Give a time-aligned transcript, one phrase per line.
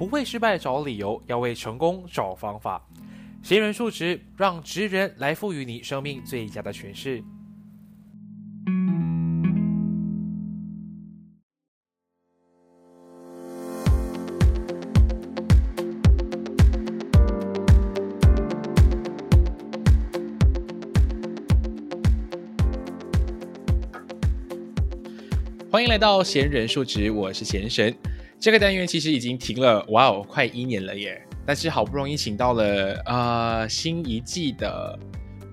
[0.00, 2.82] 不为失败找理由，要为成功找方法。
[3.42, 7.22] 闲人数值，让职人来赋予你生命最佳的诠释。
[25.70, 27.94] 欢迎来到闲人数值，我是闲神。
[28.40, 31.20] 这个单元其实已经停了，哇哦，快一年了耶！
[31.44, 34.98] 但是好不容易请到了呃新一季的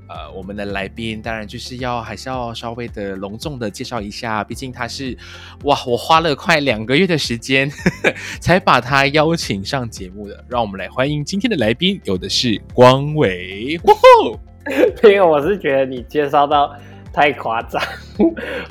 [0.07, 5.17] 呃我们的来宾，当然就是要还是要稍微的隆重的介绍一下，毕竟他是
[5.65, 7.69] 哇，我花了快两个月的时间
[8.39, 10.45] 才把他邀请上节目的。
[10.47, 13.77] 让我们来欢迎今天的来宾，有的是光伟。
[13.83, 14.39] 哇吼！
[15.03, 16.73] 因为我是觉得你介绍到
[17.11, 17.83] 太夸张，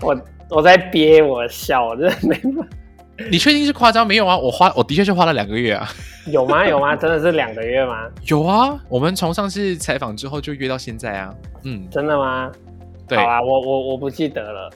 [0.00, 0.18] 我。
[0.48, 2.64] 我在憋我笑，我真的没法。
[3.30, 4.06] 你确定是夸张？
[4.06, 5.88] 没有啊，我花我的确是花了两个月啊。
[6.26, 6.66] 有吗？
[6.66, 6.94] 有吗？
[6.96, 8.08] 真的是两个月吗？
[8.26, 11.34] 有啊，我们从上次采访之后就约到现在啊。
[11.64, 12.50] 嗯，真的吗？
[13.08, 14.70] 对好啊，我我我不记得了。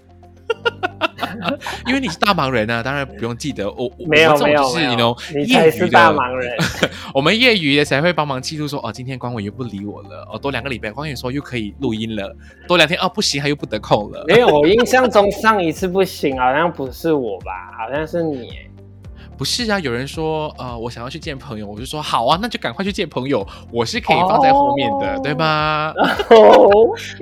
[1.86, 3.70] 因为你是大忙人啊，当然不用记得。
[3.70, 6.56] 我没有没有，就是你 know 你才是大忙人。
[7.14, 10.28] 我们业余的才会帮忙记录说，哦，今天光伟又不理我了。
[10.32, 12.36] 哦，多两个礼拜，光伟说又可以录音了。
[12.68, 14.24] 多两天哦，不行，他又不得空了。
[14.26, 17.52] 没有，我印象中上一次不行，好像不是我吧？
[17.78, 18.50] 好像是你。
[19.41, 25.94] 不是啊，有人说，呃，我想要去见朋友，我就说好啊，那就赶快去见朋友，我是可以放在后面的，对吗？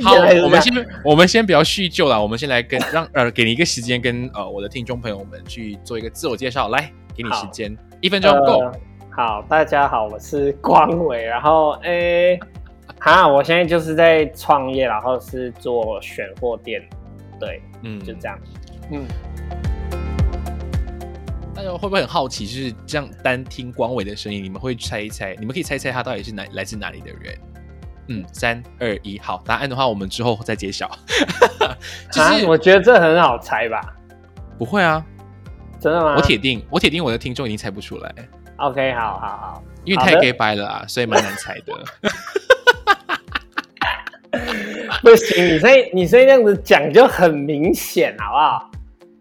[0.03, 8.69] 好，我们 先我们先不要叙旧了，我们先来跟让呃给你一个时间跟呃我的听众朋友们去做一个自我介绍，来给你时间一分钟够。
[9.11, 12.37] 好，大家好，我是光伟，然后诶，
[12.99, 16.83] 哈，我现在就是在创业，然后是做选货店，
[17.39, 18.37] 对，嗯，就这样，
[18.91, 19.07] 嗯。
[21.59, 22.47] 大家会不会很好奇？
[22.47, 25.35] 就是这样单听光伟的声音，你们会猜一猜？
[25.41, 27.37] 你们可以猜猜他到底是哪来自哪里的人？
[28.07, 30.89] 嗯，三二一，好，答案的话我们之后再揭晓。
[32.13, 33.81] 就是我觉得这很好猜吧？
[34.57, 35.05] 不会啊，
[35.81, 36.15] 真的吗？
[36.17, 38.15] 我铁定，我铁定我的听众已经猜不出来。
[38.59, 41.75] OK，好好好，因为太 gay 白了啊，所以蛮难猜的。
[45.03, 48.71] 不行，你这你这样子讲就很明显，好不好？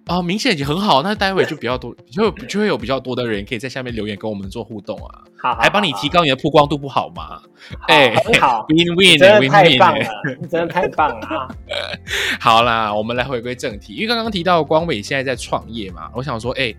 [0.08, 7.42] 哦，明显已经很好，那待会就比较多，就就会有比较多的人可以在下面留言跟我们做互动啊，好，还帮你提高你的曝光度，不好吗？
[7.88, 10.06] 哎，好， win win，真的太棒了，
[10.50, 11.48] 真的太棒了啊！
[12.40, 16.74] 好啦，我们来回归正题，因为刚刚提到光伟现在在创业嘛，我想说，哎。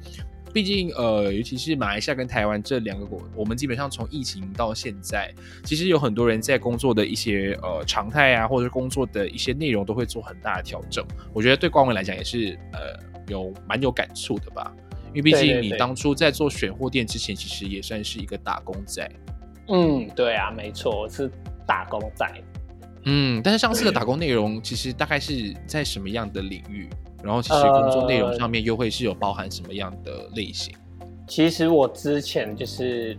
[0.50, 5.30] 毕竟，呃，尤其是马来西亚跟台湾这两个国，我们基本上从疫情到现在，
[5.62, 11.04] 其实有很多人在工作的一些呃常态啊，或者工作的一些内容都会做很大的调整。
[11.34, 14.72] 我觉得对光伟来讲也是呃有蛮有感触的吧，
[15.08, 19.10] 因为毕竟你当初在做选货店之前，其实也算是一个打工仔。
[19.68, 21.30] 嗯，对啊，没错，是
[21.66, 22.26] 打工仔。
[23.04, 26.88] 嗯，但是上次的打工内容其实大概是在什么样的领域？
[27.22, 30.74] 然后其实工作内容上面又会是有包含什么样的类型？
[31.26, 33.16] 其实我之前就是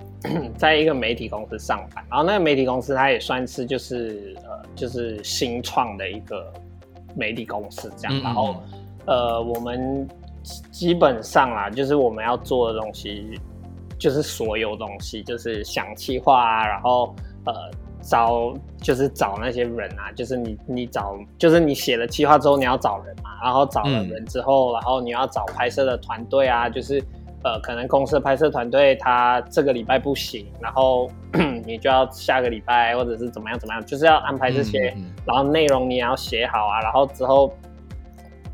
[0.57, 6.51] 在一个媒体公司上班，然后那个媒体公司它也算是就是呃就是新创的一个
[7.15, 8.63] 媒体公司这样，然后
[9.09, 10.07] 呃我们
[10.71, 13.37] 基本上啦，就是我们要做的东西
[13.97, 17.13] 就是所有东西，就是想企划啊，然后
[17.45, 17.53] 呃。
[18.01, 27.03] 找就是找那些人啊，就是你你找就是你写了计划之后你要找人嘛，然后找了人之后，然后你要找拍摄的团队啊，就是
[27.43, 31.11] 呃可能公司的拍摄团队他这个礼拜不行，然后
[31.65, 34.95] 你就要下个礼拜或者是怎么样怎么样，就是要安排这些，
[35.25, 37.53] 然后内容你也要写好啊，然后之后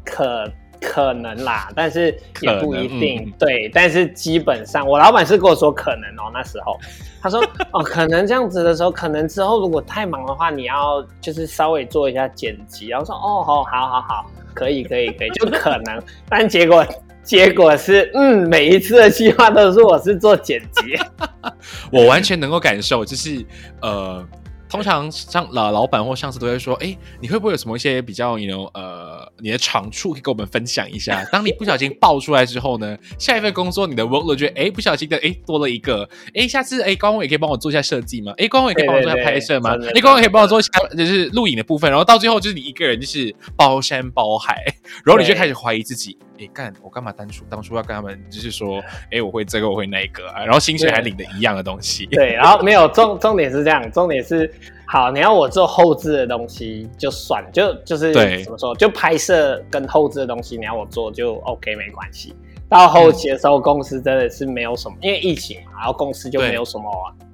[0.06, 0.50] 可。
[0.82, 3.34] 可能啦，但是也不一定。
[3.40, 6.30] 对，但是基本上，我老板是跟我说可能哦。
[6.32, 6.78] 那时候
[7.24, 12.88] 他说哦，可能这样子的时候，可能之后如果太忙的话，你要就是稍微做一下剪辑。
[12.88, 16.00] 然后说哦，好，好，好，好，可以，可以，可以，就可能。
[16.30, 16.86] 但结果
[17.24, 21.00] 结果是，嗯，每一次的计划都是我是做剪辑，
[21.92, 23.44] 我完全能够感受，就是
[23.82, 24.24] 呃。
[24.68, 29.05] 通常上老老板或上司都会说：“哎，你会不会有什么一些比较你 know 呃
[29.40, 31.24] 你的长处可以跟我们分享一下？
[31.32, 38.34] 当你不小心爆出来之后呢，下一份工作你的 workload 就哎不小心的哎多了一个哎，下次哎光伟可以帮我做一下设计吗？
[38.38, 39.76] 哎光伟可以帮我做一下拍摄吗？
[39.94, 44.64] 哎光伟可以帮我做一下就是录影的部分，然后到最后就是你一个人就是包山包海，
[45.06, 52.06] 然后你就开始怀疑自己。”哎，干我干嘛当初当初要跟他们就是说，哎，我会这个，我会那个啊，然后薪水还领的一样的东西。
[52.08, 54.54] 对，然后没有重重点是这样，重点是
[54.88, 62.36] 好，你要我做后置的东西就算了，就就是怎么说，就拍摄跟后置的东西你要我做就 OK 没关系。
[62.68, 66.84] 到后期的时候，公司真的是没有什么，因为疫情嘛，然后公司就没有什么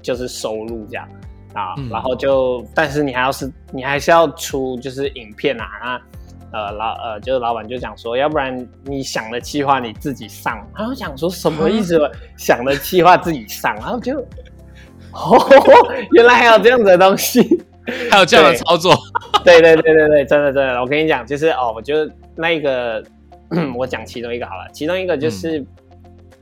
[0.01, 1.07] 就是收入这样
[1.53, 6.01] 啊，然后就，但是你还要是，你还是要出就是影片啊，那
[6.59, 11.98] 呃老呃就是老板就讲说，要不然你想的计划你自己上，然后讲说什么意思？
[12.38, 14.21] 想的计划自己上，然后就
[15.13, 15.37] 哦，
[16.11, 17.61] 原来还有这样子的东西。
[18.11, 18.95] 还有这样的操作，
[19.43, 23.03] 对对对对对，真的真的，我跟你讲，就是哦，我就那一个，
[23.75, 25.65] 我讲其中一个好了，其中一个就是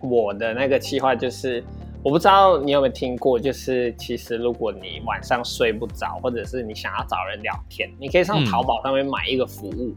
[0.01, 1.63] 我的那个计划，就是
[2.03, 9.95] 我不知道你有没有听过，就是其实如果你晚上睡不着，或者是你想要找人聊天，你可以上淘宝上面买一个服务，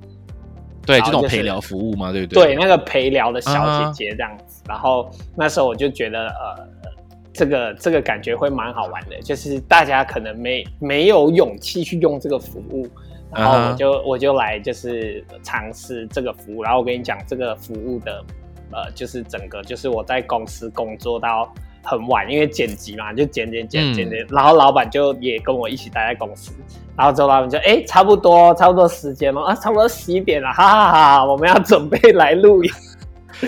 [0.86, 2.44] 对，这种陪聊服务嘛，对不对？
[2.44, 6.68] 对，那个陪聊的小姐姐这样子，然后那时候我就觉得呃。
[7.32, 12.87] 这个这个感觉会蛮好玩的，就是大家可能没没有勇气去用这个服务，
[13.34, 18.23] 然后我就我就来就是尝试这个服务，然后我跟你讲这个服务的，
[18.70, 21.50] 呃，就是整个就是我在公司工作到
[21.82, 26.52] 很晚，因为剪辑嘛，就剪剪剪剪剪，然后老板就也跟我一起待在公司，
[26.96, 32.70] 然后之后老板就哎差不多差不多时间了啊，差不多十一点了，哈哈哈，我们要准备来录音。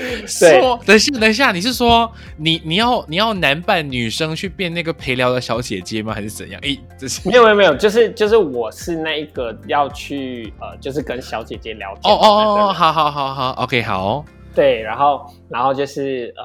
[0.27, 6.13] 说，等一下，等一下，你是说你你要你要男扮女生去变那个陪聊的小姐姐吗？
[6.13, 6.61] 还是怎样？
[6.65, 12.13] 哎，这是没有没有没有，就是就是我是那一个要去呃，就是跟小姐姐聊天。
[12.13, 12.29] 哦哦
[12.69, 14.25] 哦，好好好好，OK，好。
[14.55, 16.45] 对，然后然后就是呃，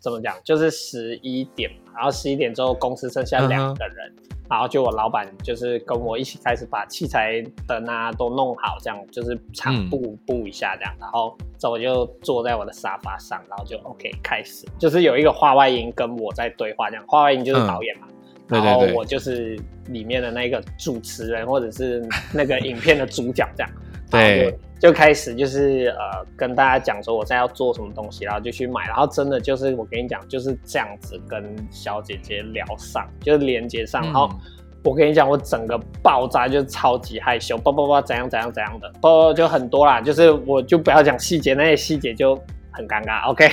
[0.00, 0.34] 怎么讲？
[0.44, 4.12] 就是十一点，然后十一点之后公司剩下两个人。
[4.48, 18.08] 然后就我老板就是跟我一起开始把器材灯啊都弄好，这样就是场布布一下这样，然后之后我就坐在我的沙发上，然后就 OK 开始，就是有一个话外音跟我在对话这样，话外音就是导演嘛，
[18.48, 22.04] 然后我就是里面的那个主持人或者是
[22.34, 23.70] 那个影片的主角这样，
[24.10, 24.58] 对。
[24.80, 34.30] 就开始就是呃跟大家讲说我在要做什么东西，然后就去买，然后真的就是我跟你讲就是这样子跟小姐姐聊上，就是连接上，然后
[34.82, 42.34] 我跟你讲我整个爆炸就超级害羞，叭叭叭怎样怎样怎样的，不就很多啦，就是我就不要讲细节，那些细节就
[42.72, 43.28] 很尴尬。
[43.28, 43.46] OK，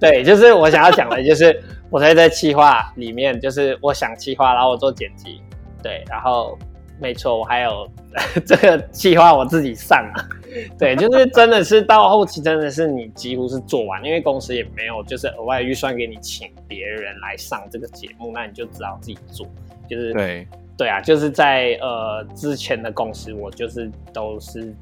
[0.00, 5.40] 对，就是我想要讲的就是我在在企划里面，就是我想企划，然后我做剪辑，
[5.80, 6.58] 对，然后
[7.00, 7.88] 没错，我还有
[8.46, 10.28] 这个计划我自己上啊。
[10.78, 19.44] 对，就是真的是到后期，真的是你几乎是做完，因为公司也没有就是额外预算给你请别人来上这个节目，那你就只好自己做。
[19.88, 20.46] 就是对
[20.76, 24.72] 对啊，就是在呃之前的公司，我就是都是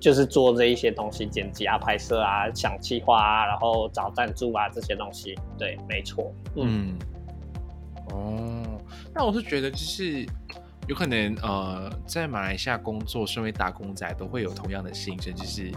[0.00, 5.38] 就是做这一些东西，剪辑啊、拍摄啊、想计划啊，然后找赞助啊这些东西。
[5.56, 6.32] 对，没错。
[6.56, 6.98] 嗯。
[8.12, 8.64] 哦，
[9.14, 10.26] 那我是觉得就是。
[10.90, 15.70] 有可能呃，在马来西亚工作，身为打工仔都会有同样的心声，就是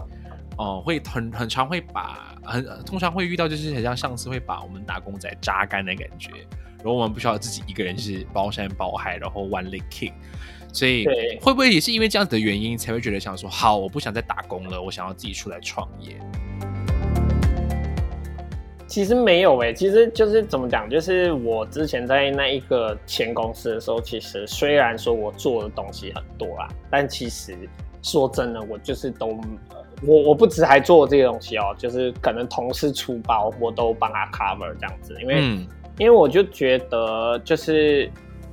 [0.58, 6.30] 哦，会很很常会把很通常会遇到，就是很像上司会把我们打工仔榨干的感觉，
[6.78, 10.12] 然后我们不需要自己一个人是包山包海，然后 one leg kick，
[10.72, 11.06] 所以
[11.40, 16.18] 会不会也是因为这样子的原因，才会觉得想说，好，我不想再打工了，我想要自己出来创业。
[18.86, 27.56] 其实没有诶，其实就是怎么讲，就是我之前在那一个前公司的时候，其实虽然说我做的东西很多啦，但其实
[28.02, 29.40] 说真的，我就是都
[30.06, 35.40] 我我不止还做这个东西哦，就是可能同事出包，我都帮他 cover 这样子，因为
[35.98, 38.04] 因为我就觉得就是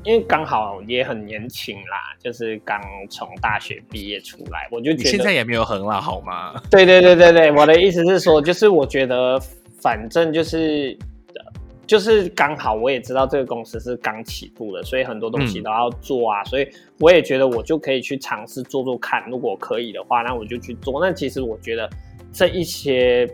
[0.04, 6.54] 因为刚好也很年轻啦，就是刚从大学毕业出来，我就觉得现在也没有很老好吗？
[6.72, 9.40] 对对对对对，我的意思是说，就是我觉得。
[9.82, 10.98] 反正就是，
[11.88, 16.66] 就是刚好我也知道这个公司是刚起步的，所以很多东西都要做啊，所以
[17.00, 21.04] 我也觉得我就可以去尝试做做看，如果可以的话，那我就去做。
[21.04, 21.90] 那其实我觉得
[22.32, 23.28] 这一些，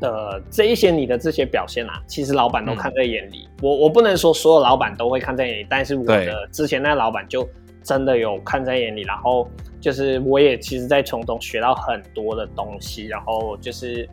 [0.00, 3.48] 呃，这一些你的这些表现啊，其实老板都看在眼里。
[3.60, 7.48] 我我不能说所有老板都会看在眼里，但是我的之前那老板就
[7.82, 9.50] 真的有看在眼里，然后
[9.80, 14.08] 就是我也其实在从中学到很多的东西，然后就是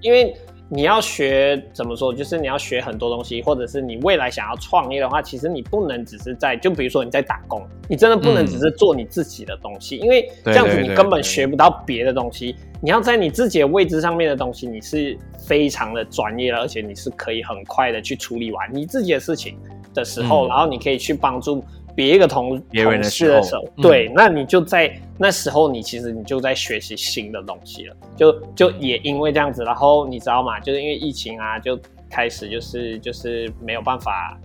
[0.00, 0.34] 因为。
[0.74, 2.12] 你要学怎么说？
[2.12, 12.56] 就是你要学很多东西，或者是你未来想要创业的话，其实你不能只是在，就比如说你在打工，你真的不能只是做你自己的东西，因为这样子你根本学不到别的东西。
[12.82, 15.16] 你要在你自己的位置上面的东西，你是
[15.46, 19.56] 非常的专业了，而且你是可以很快的去处理完你自己的事情
[19.94, 21.64] 的时候，然后你可以去帮助。
[21.96, 27.96] 别一个同同事的时候，对，那你就在那时候，你其实你就在学习新的东西了。
[28.16, 30.58] 就就也因为这样子，然后你知道吗？
[30.60, 31.78] 就是因为疫情啊，就
[32.10, 34.38] 开始就是就是没有办法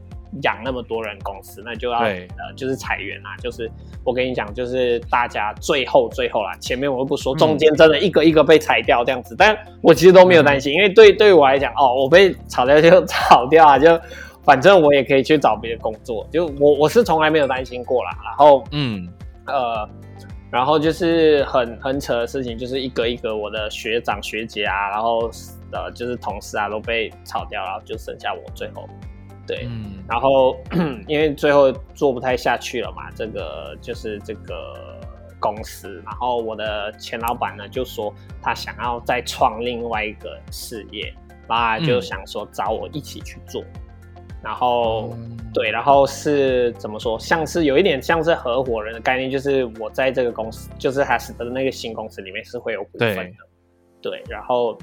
[0.43, 3.69] 养那么多人公司，那就要呃就是裁员啊，就是
[4.03, 13.99] 我跟你讲，就是大家最后最后啦，前面我又不说，中间真的一个一个被裁掉这样子，但我其实都没有担心，因为对对于我来讲，哦，我被炒掉就炒掉啊，就
[14.43, 19.07] 反正我也可以去找别的工作，就我我是从来没有担心过啦，然后嗯，
[19.47, 19.89] 呃，
[20.51, 25.29] 然后就是很很扯的事情，就是一个一个我的学长学姐啊，然后
[25.71, 28.89] 呃就是同事啊都被炒掉，然后就剩下我最后，
[29.45, 30.57] 对，嗯，然后
[31.07, 34.99] 因为最后做不太下去了嘛，这个就是这个
[35.39, 41.13] 公司，然后我的前老板呢就说他想要再创另外一个事业，
[41.47, 42.01] 然后他就嗯。
[42.01, 43.63] 想说找我一起去做，
[44.43, 45.13] 然后。
[45.13, 47.17] 嗯对，然后是怎么说？
[47.17, 53.33] 像是有一点像是合伙人的概念，就是我在这个公司，就是他是的那个新公司里面是会有股份的。
[53.99, 54.77] 对，然后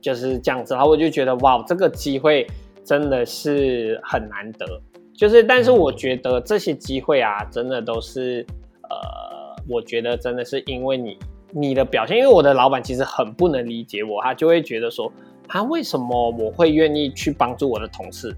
[0.00, 2.46] 就是这样子，然后我就觉得哇，这个机会
[2.84, 4.80] 真的是很难得。
[5.12, 8.46] 就是，但是我觉得这些机会啊，真的都是
[8.84, 11.18] 呃，我觉得真的是因为你
[11.50, 15.12] 你的表现，因为我的老板其实很不能理解我，他就会觉得说，
[15.48, 18.32] 他为什么我会愿意去帮助我的同事？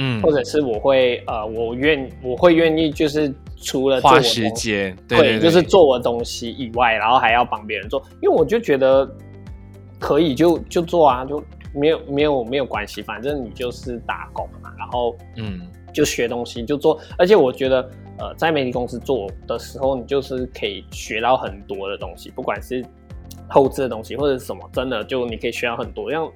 [0.00, 0.20] 嗯。
[0.20, 9.08] 或者是我会呃，我愿我会愿意就是除了做花时间，对就是做我的东西以外，然后还要帮别人做，因为我就觉得
[10.00, 11.40] 可以就就做啊，就
[11.72, 15.60] 没有没有没有关系，反正你就是打工嘛，然后嗯。
[15.92, 17.90] 就学东西就做，而且我觉得
[18.20, 22.86] 呃，在媒体公司做的时候，你就是可以学到很多的东西，不管是
[23.48, 26.30] 后置的东西或者是什么，真的就你可以学到很多，像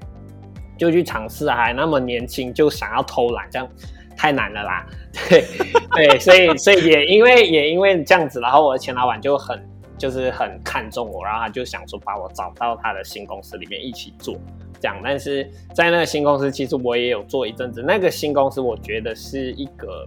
[0.76, 3.68] 就去尝试啊，还那么年轻就想要偷懒，这样
[4.16, 4.86] 太难了啦。
[5.28, 5.44] 对
[5.94, 9.62] 对，所以所以也因为也因为这样子，然后我的前老板就很
[9.96, 14.36] 就是很看重我，然后他就想说把我找到他的新公司里面一起做。
[14.80, 17.82] 这样，但是在那个新公司，其实我也有做一阵子。
[17.82, 20.04] 那个新公司，我觉得是一个，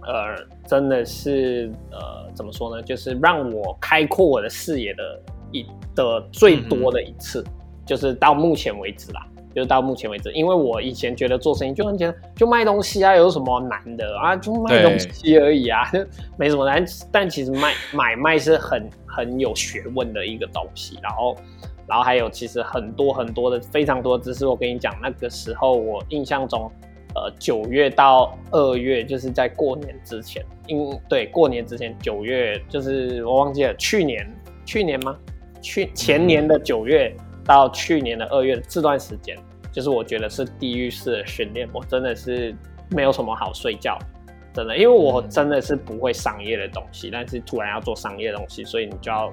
[0.00, 0.34] 呃，
[0.66, 2.82] 真的是呃，怎么说呢？
[2.82, 5.20] 就是让我开阔我的视野的
[5.50, 7.44] 一的最多的一次，
[7.84, 9.26] 就是到目前为止啦。
[9.52, 14.34] 就是到目前为止，因为我以前觉得做生意就很简单，就卖东西啊，有什么难的啊？
[14.36, 15.98] 就卖东西而已啊，就
[16.36, 16.84] 没什么难。
[17.10, 21.36] 但其实卖买卖是很很有学问的一个东西，然后。
[21.84, 26.70] 然后还有其实很多很多的非常多的知识，我跟你讲，那个时候我印象中，
[27.14, 34.26] 呃，九月到二月就是在过年之前，因对过年之前九月就是我忘记了，去年
[34.64, 35.18] 去年吗？
[35.60, 39.36] 去前年的九月到去年的二月这段时间，
[39.72, 42.54] 就是我觉得是地狱式的训练，我真的是
[42.90, 43.98] 没有什么好睡觉，
[44.52, 49.32] 真的，因为我真的是不会商业的东西，但是突然要做商业的东西，所以你就要。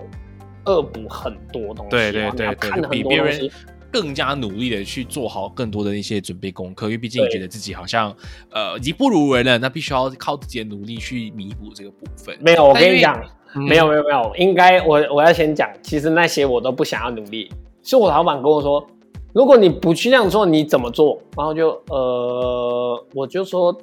[0.66, 3.50] 恶补很多东西，对对对对，比别人
[3.92, 8.14] 更加努力的去做好更多的一些准备功课，因为毕竟你觉得自己好像
[8.52, 12.38] 呃已经不如人了，那必须要靠自己的努力去弥补这个部分。
[12.42, 13.18] 没有，我跟你讲，
[13.56, 17.50] 没有没有没有，应该我我要先讲，其实那些我都不想要努力，
[17.84, 18.86] 是我老板跟我说，
[19.34, 21.22] 如果你不去那样做，你怎么做？
[21.36, 23.76] 然后就呃，我就说。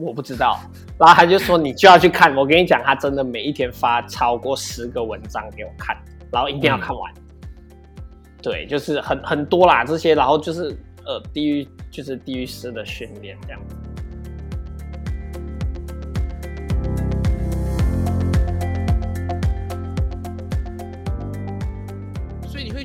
[0.00, 0.56] 我不知道，
[0.96, 2.32] 然后他就说你就要去看。
[2.36, 5.96] 我跟你讲，他真的每一天发超过十个文章给我看，
[6.30, 7.12] 然后一定要看完。
[8.40, 10.68] 对，就是很很多啦这些，然后就是
[11.04, 13.74] 呃地狱就是地狱式的训练这样子。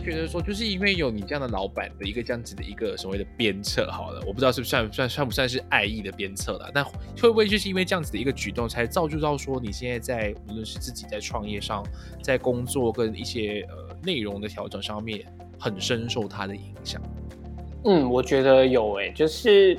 [0.03, 11.83] 觉得说，就是因为有你这样的老板的一个这样子的一个所谓的鞭策，好了，我不知道是不是算算算不算是爱意的鞭策了，但会不会就是因为这样子的一个举动，才造就到说你现在在无论是自己在创业上，
[12.21, 15.25] 在工作跟一些呃内容的调整上面，
[15.57, 17.01] 很深受他的影响？
[17.85, 19.77] 嗯，我觉得有诶、就是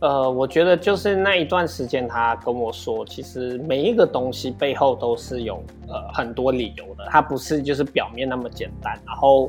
[0.00, 8.96] 呃，我觉得就是那一段时间，他跟我说，其实每一个东西背后都是有呃很多理由的，它不是就是表面那么简单。
[9.04, 9.48] 然后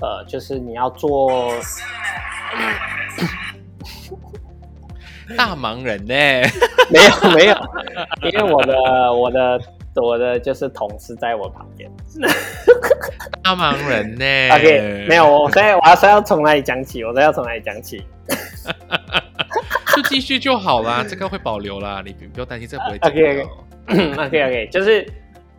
[0.00, 1.30] 呃，就是你要做
[5.36, 6.14] 大忙人呢、
[6.90, 7.54] 没有没有，
[8.32, 9.60] 因为我的我的
[9.96, 11.90] 我的就是同事在我旁边。
[13.44, 17.04] 大忙人呢、OK，没有，我现在我要是要从哪里讲起？
[17.04, 18.02] 我都要从哪里讲起？
[20.12, 23.46] 就继续就好啦，这个会保留啦，你不用担心，这不会 OK
[23.88, 25.06] OK OK OK，就是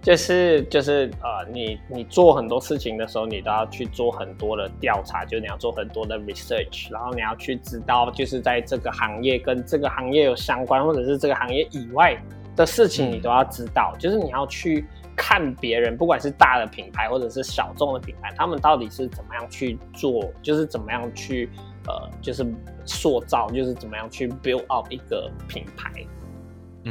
[0.01, 12.15] 就是就是呃，你你做很多事情的时候，你都要去做很多的调查，就是你要做很多的 research，然后你要去知道，就是在这个行业跟这个行业有相关，或者是这个行业以外
[12.55, 14.85] 的事情，你都要知道，就是你要去。
[15.15, 21.47] 看别人，不管是大的品牌或者是小众的品牌，他们到底是怎么样去做，就是怎么样去
[21.87, 22.45] 呃，就是
[22.85, 25.91] 塑造，就是怎么样去 build up 一个品牌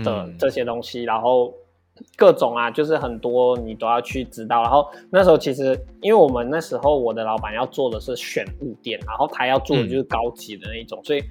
[0.03, 1.53] 的这些东西，然后
[2.17, 4.63] 各种啊，就是很多你都要去知道。
[4.63, 11.23] 然后那时候其实，因为我们那时候我的老板要做的是选物店，然后他要做的就是高级的那一种，所以。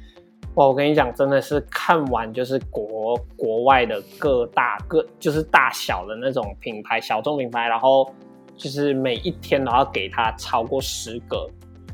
[0.56, 8.14] 哇，我跟你讲，真的是看完就是国国外的各大各就是大小的那种品牌，小众品牌，然后
[8.58, 11.50] 就是每一天都要给他超过十个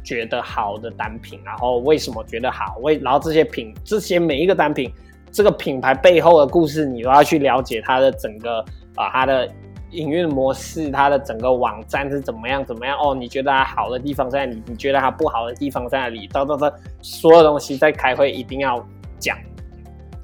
[0.08, 2.78] 觉得好的单品，然后为什么觉得好？
[2.82, 4.90] 为然后这些品这些每一个单品，
[5.32, 8.64] 这个品牌背后的故事，你都要去了解它的整个
[8.96, 9.50] 啊它的。
[9.92, 12.64] 营运模式，它的整个网站是怎么样？
[12.64, 12.98] 怎么样？
[13.00, 14.62] 哦，你觉得它好的地方在哪里？
[14.66, 16.28] 你觉得它不好的地方在哪里？
[16.28, 16.70] 等等等，
[17.02, 18.86] 所有东西在开会一定要
[19.18, 19.38] 讲。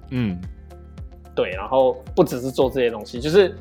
[0.09, 0.37] 嗯，
[1.33, 1.49] 对。
[1.51, 3.55] 然后不只是做这些东西，就是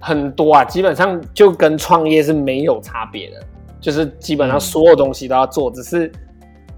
[0.00, 3.44] 很多啊，基本上就跟创业是没有差别的，
[3.82, 6.10] 就是基本上所有东西都要做，只是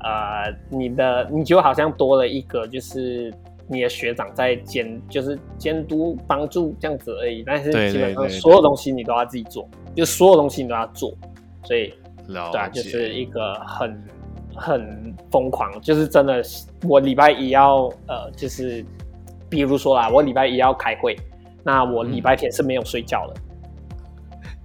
[0.01, 3.33] 呃，你的你就好像多了一个就是。
[3.67, 11.15] 你的学长在监，就是监督帮助这样子而已，但是基本上所有东西你都要自己做，就所有东西你都要做，
[11.63, 11.91] 所以
[12.27, 14.05] 对啊，就是一个很
[14.55, 16.43] 很疯狂，就是真的，
[16.87, 18.85] 我礼拜一要呃，就是
[19.49, 21.17] 比如说啦，我礼拜一要开会，
[21.63, 23.41] 那我礼拜天是没有睡觉的。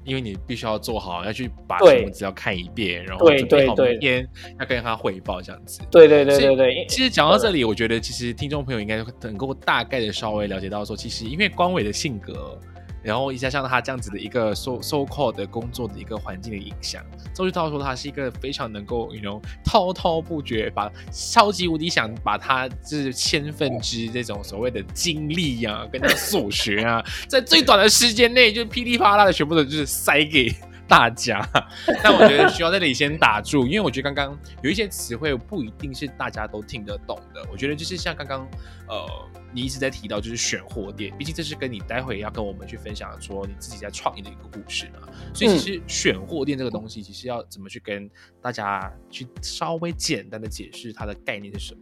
[0.03, 4.27] 因为你必须要做好，要去把什么资料看一遍，然后准备好明天
[4.59, 5.81] 要跟他汇报这样子。
[5.91, 6.85] 对对对对对。
[6.87, 12.57] 其实讲到这里，我觉得其实听众朋友应该能够大概的稍微了解到，说其实因为光伟的性格。
[13.01, 17.03] 然后一下像他这样子的一个 so so called 的工作的一个环境的影响，
[17.33, 30.53] 周志涛说他是一个非常能够，you know 滔滔不绝，把超级无敌想把他就是千分之这种所谓的精力呀，跟他所学啊， 在最短的时间内就噼里啪啦的全部都就是塞给。
[30.89, 31.47] 大家，
[32.01, 37.45] 但我觉得需要在这里先打住，因为我觉得刚刚有一些词汇不一定是大家都听得懂的。
[37.51, 38.47] 我觉得就是像刚刚，
[38.87, 39.07] 呃，
[39.53, 45.07] 你一直在提到就是选货店，毕竟这是跟你待会要跟我们去分享说你自己在创业的一个故事嘛。
[45.33, 48.09] 所以其实选货店这个东西，其实要怎么去跟
[48.41, 51.81] 大家去稍微简单的解释它的概念是什么？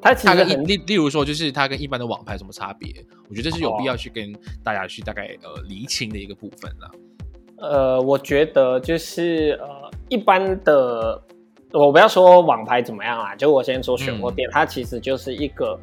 [0.00, 3.04] 它它跟例例如说，就是它跟一般的网拍什么差别？
[3.28, 6.90] 我觉得这是有必要去跟大家去大概呃厘清的一个部分了。
[7.58, 11.20] 呃，我觉得就是呃，一般的，
[11.72, 15.80] 我不要说网拍怎么样啦，就我先说选货店，它其实就是一个，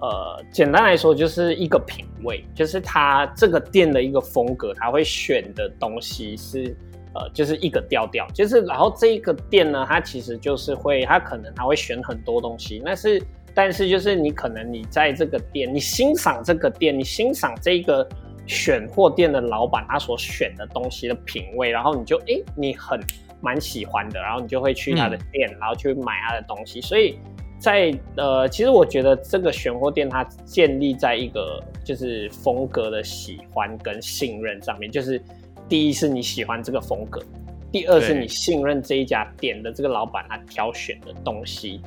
[0.00, 6.76] 呃，简单来说就是一个品味，就是它这个店的一个风格，它会选的东西是，
[7.14, 13.22] 呃，就是一个调调，就是然后这一个店呢，它其实就是会，它可能它会选很多东西，但是
[13.54, 18.06] 但是就是你可能你在这个店，你欣赏这个店，你欣赏这个。
[18.46, 22.98] 选货店的老板他所选的东西的品味，然后你就哎，你很
[23.40, 26.80] 蛮喜欢的，然后你就会去他的店，然后去买他的东西。
[26.80, 27.16] 所以
[27.60, 35.22] 在呃，其实我觉得这个选货店它建立在一个就是风格的喜欢跟信任上面，就是
[35.68, 37.22] 第一是你喜欢这个风格，
[37.70, 41.80] 第二是你信任这一家店的这个老板他挑选的东西。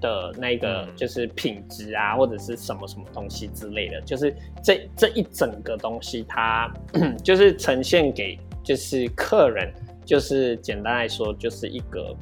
[0.00, 6.72] 的那个就是品质啊，或者是什么什么东西之类的，就是这这一整个东西，它
[7.20, 12.16] 就是呈现给就是客人，就是简单来说，就是一个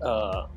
[0.00, 0.48] 呃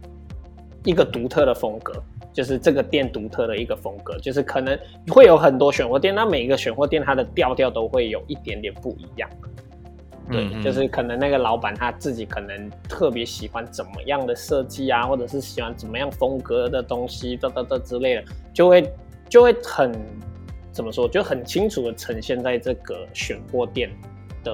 [0.83, 1.93] 一个独特的风格，
[2.33, 4.77] 就是这个店独特的一个风格，就是可能
[5.09, 9.29] 会有很多选货店，那每一个选货店它的调调都会有一点点不一样。
[10.29, 18.93] 对，就是可能那个老板他自己可能特别喜欢怎么样的设计啊，或者是喜欢怎么样风格的东西，这这这之类的，就会
[19.27, 19.91] 就会很
[20.71, 23.89] 怎么说，就很清楚的呈现在这个选货店
[24.41, 24.53] 的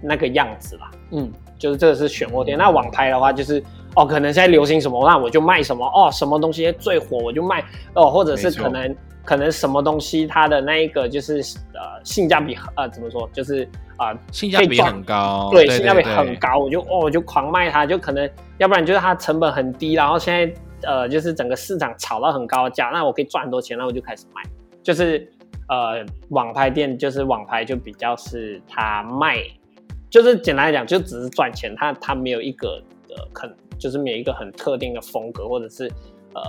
[0.00, 0.90] 那个样子啦。
[1.10, 2.56] 嗯，就是这个是选货店。
[2.56, 3.60] 那网拍的话，就是
[3.94, 11.42] 哦，可能现在流行什么，那我就卖什么哦，什么东西最火我就卖哦，或者是可能可能什么东西它的那一个就是
[11.74, 13.68] 呃性价比呃怎么说，就是。
[13.98, 18.28] 啊，性价比很高，对，性价比很高，我就哦，我就狂卖它，就可能
[18.58, 20.52] 要不然就是它成本很低，然后现在
[20.90, 24.42] 呃，就是整个市场炒到很高的价，那我可以赚很多钱，那我就开始卖。
[24.82, 25.30] 就是
[25.68, 29.38] 呃，网拍店就是网拍就比较是它卖，
[30.10, 32.82] 就是简单来讲就只是赚钱，它它没有一个
[33.16, 35.90] 呃，可能就是每一个很特定的风格，或者是
[36.34, 36.42] 呃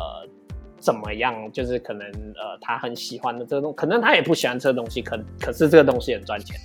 [0.79, 6.59] 怎么样，就是可能呃他很喜欢的这个东，可能他也不喜欢这个东西，可可是这个东西很赚钱。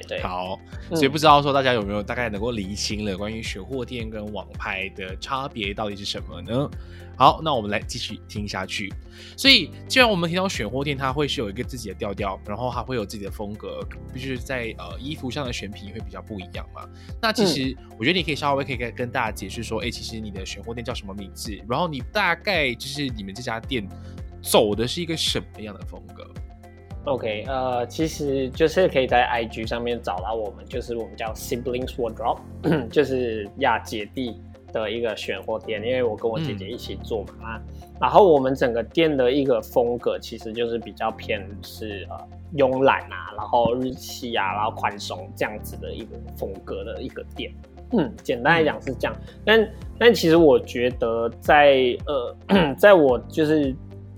[0.00, 0.58] 对对，好，
[0.90, 6.70] 嗯所以不知道说大家有没有大概能够厘清了关于选货店跟网拍的差别到底是什么呢？
[7.14, 8.92] 好，那我们来继续听下去。
[9.36, 13.80] 所以，既然我们提到选货店，它会是有一个自己的调调，然后它会有自己的风格，
[14.14, 16.88] 就是在呃衣服上的选品也会比较不一样嘛。
[17.20, 23.86] 那其实我觉得你可以稍微可以跟跟大家解释说，哎、其实你的选货店叫什么名字，然后你大概就是你们这家店
[24.42, 26.26] 走的是一个什么样的风格？
[27.04, 32.38] OK，呃，其实就是可以在 IG 上面找到我们，就是我们叫 Siblings Wardrobe，
[32.90, 34.40] 就是亚姐弟
[34.72, 37.32] 的一个选货店，因为我跟我姐姐一起做嘛。
[37.42, 37.62] 啊
[38.00, 42.16] 然后我们整个店的一个风格其实就是比较偏是呃
[42.56, 47.52] 慵懒啊，然后日系啊，然后宽松这样子的一个风格的一个店。
[47.92, 53.72] 嗯，简单来讲是这样，但但其实我觉得在呃， 在我就是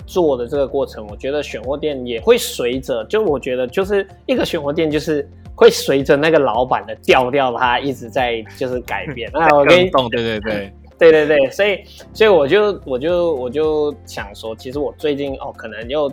[0.07, 9.31] 做的这个过程，我觉得选货店也会随着，就我觉得就是一个选货店就是会随着那个老板的调调，他一直在就是改变。
[9.35, 16.12] 那我跟你对对对，对对 对，所以所以我就我就我就想说，其实我最近哦，可能又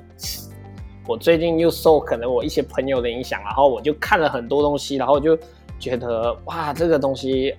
[1.08, 5.38] 我最近又受可能我一些朋友的影响，然后我就看了很多东西，然后就
[5.80, 7.54] 觉得哇，这个东西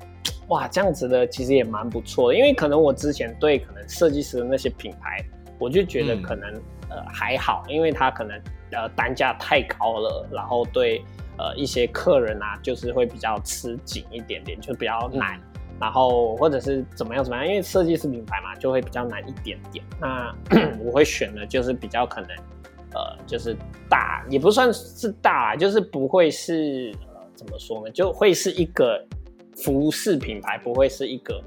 [0.49, 5.25] 哇这样子的其实也蛮不错的，因为可能我之前对可能设计师的那些品牌，
[5.63, 6.53] 我就觉得嗯可能、
[6.91, 8.37] 呃还好，因为它可能
[8.73, 11.03] 呃单价太高了，然后对
[11.39, 15.41] 呃一些客人啊，就是会比较吃紧一点点，就比较难。
[15.81, 19.85] 然后或者是怎么样怎么样，因为设计师品牌嘛，就会比较难一点点。
[20.01, 20.33] 那
[20.85, 22.31] 我会选的就是比较可能，
[22.95, 23.57] 呃，就是
[23.89, 29.05] 大，也不算是大，就是不会是呃怎么说呢，就会是一个
[29.57, 31.43] 服饰品牌，不会是一个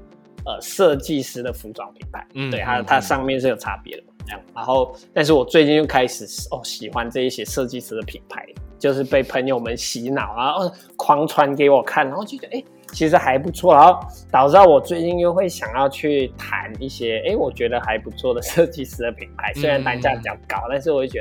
[0.46, 2.26] 呃设计师的服装品牌。
[2.34, 4.40] 嗯对，它它上面是有差别的嘛，这样。
[4.54, 8.46] 然后，但是我最近又开始哦喜欢这一些设计师的品牌，
[8.78, 12.60] 就是被朋友们洗脑，然后、哦、狂传给我看，然后就觉得哎。
[12.60, 13.98] 诶其实还不错，然后
[14.30, 21.20] 导致到我最近又会想要去谈一些，哎，我觉得还不错的 设计师的品牌，虽然单价比较高，但是我会觉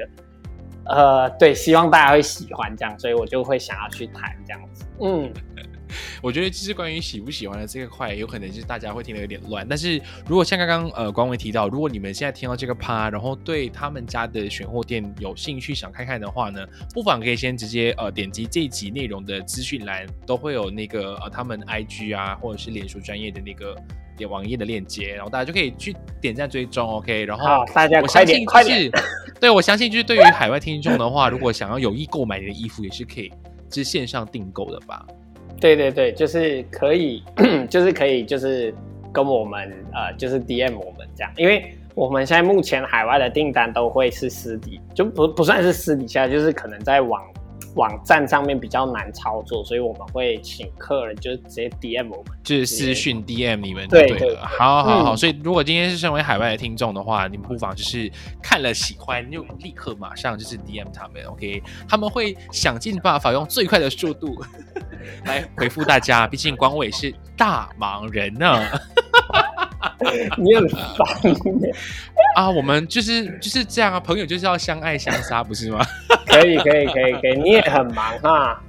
[0.85, 4.85] 得，呃，对，希望大家会喜欢这样，所以我就会想要去谈这样子。
[5.01, 5.33] 嗯，
[6.21, 9.67] 我觉得其实关于喜不喜欢的这个块，有可能就是大家会听得有点乱。
[9.67, 23.75] 但是如果像刚刚呃光伟提到，如果你们现在听到这个趴，然后对他们家的选货店有兴趣想看看的话呢，不妨可以先直接呃点击这一集内容的资讯栏，都会有那个呃他们 IG 啊或者是脸书专业的那个。
[24.29, 27.25] 网页的链接，然后大家就可以去点赞追踪，OK。
[27.25, 28.91] 然后，大家我快点，相信就快点是，
[29.41, 33.29] 对我相信就是对于海外听众的话，如果想要有意购买你的衣服，也是可以
[33.69, 35.05] 就是线上订购的吧。
[35.59, 37.23] 对对对，就是可以，
[37.69, 38.73] 就是可以，就是
[39.13, 47.23] 跟我们呃，就是 DM 我们这样，因为我们现在目前海外的订单都会是私底，就不不算是私底下，就是可能在网
[47.75, 52.25] 网站上面比较难操作，所以我们会请客人就是直接 DM 我们。
[52.43, 55.13] 就是私讯 DM 你们就对了，好好好。
[55.13, 58.11] 嗯所以如果今天是身为海外的听众的话，你们不妨就是
[58.41, 61.61] 看了喜欢，就立刻马上就是 DM 他们，OK？
[61.88, 64.43] 他们会想尽办法用最快的速度
[65.25, 68.61] 来回复大家，毕竟光伟是大忙人呢。
[70.37, 71.33] 你很烦，
[72.37, 75.85] 啊，我们就是就是这样啊，朋友就是要相爱相杀，不是吗？
[76.27, 78.61] 可以可以可以可以，你也很忙哈。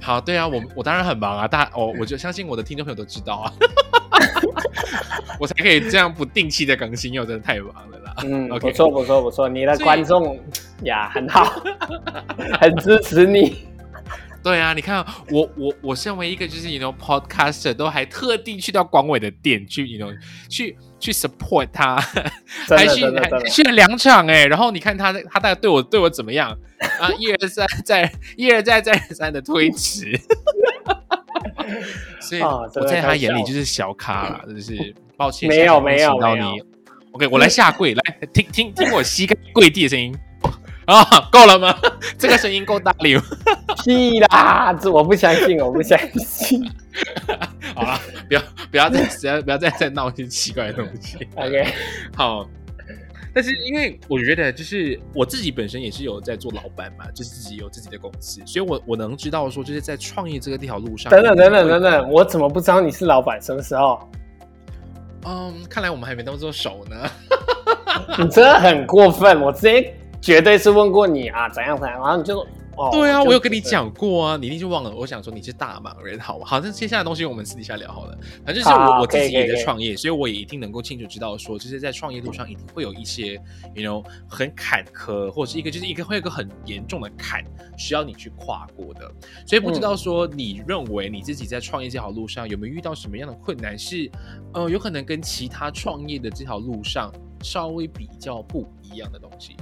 [0.00, 3.52] 好，对啊，我我当然很忙啊，大我我就相信我的听众朋友都知道啊，
[5.40, 8.14] 我才可以这样不定期的更新，因为我真的太忙了啦。
[8.22, 10.38] 嗯 OK 不错不错不错，你的观众
[10.82, 11.62] 呀很好，
[12.60, 13.66] 很支持你。
[14.44, 20.14] 对啊，你看我我我身为一个就是你 you know podcaster，都还特地去到广伟的店去你 you know
[20.50, 21.98] 去去 support 他，
[22.68, 26.50] 真还去还去了两场哎、然后你看他他大概对我对我怎么样
[27.00, 27.10] 啊？
[27.18, 30.12] 一而再 再一而再再而三的推迟，
[32.20, 36.62] 所以我在他眼里就是小咖啦，真的是抱歉，没有没有请到没有你。
[37.12, 40.14] OK，我来下跪，来听听听我膝盖跪地的声音
[40.86, 41.76] 啊，够了吗？
[42.18, 43.22] 这个声音够大力吗？
[43.84, 46.64] 屁啦，这我不相信，我不相信。
[47.74, 51.26] 好了，不要不要再不要不要再再闹一些奇怪的东西。
[51.34, 51.66] OK，
[52.16, 52.48] 好，
[53.34, 63.40] 但是因为我觉得，就是我自己本身也是有在做老板嘛，就是自己有自己的公司，所以我我能知道说，就是在创业这个这条路上，等等等等等等，我怎么不知道你是老板？
[63.42, 64.08] 什么时候？
[65.26, 67.10] 嗯，看来我们还没当做熟呢。
[68.18, 69.82] 你真的很过分，我之前
[70.24, 72.46] 绝对是问过你啊，怎样怎样，然后你就说
[72.78, 74.90] 哦，对啊，我有跟你讲过啊，你一定就忘了。
[74.90, 76.46] 我想说你是大忙人，好吗？
[76.46, 78.18] 好，那接下来的东西我们私底下聊好了。
[78.42, 83.34] 反正就是我我自己也在创业，所以我也一定能够清楚知道说，就是在创业路上一定会有一些
[83.74, 87.44] ，you know，很坎坷，或者是一个就是一个会有一个很严重的坎
[87.76, 89.12] 需要你去跨过的。
[89.46, 94.10] 所以不知道说你认为你自己在创业这条路上有没有遇到什么样的困难是，
[94.54, 99.54] 呃，有可能跟其他创业的这条路上稍微比较不一样的东西。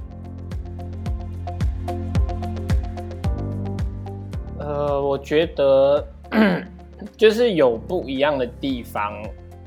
[4.59, 6.07] 呃，我觉得
[7.17, 9.13] 就是有不一样的地方，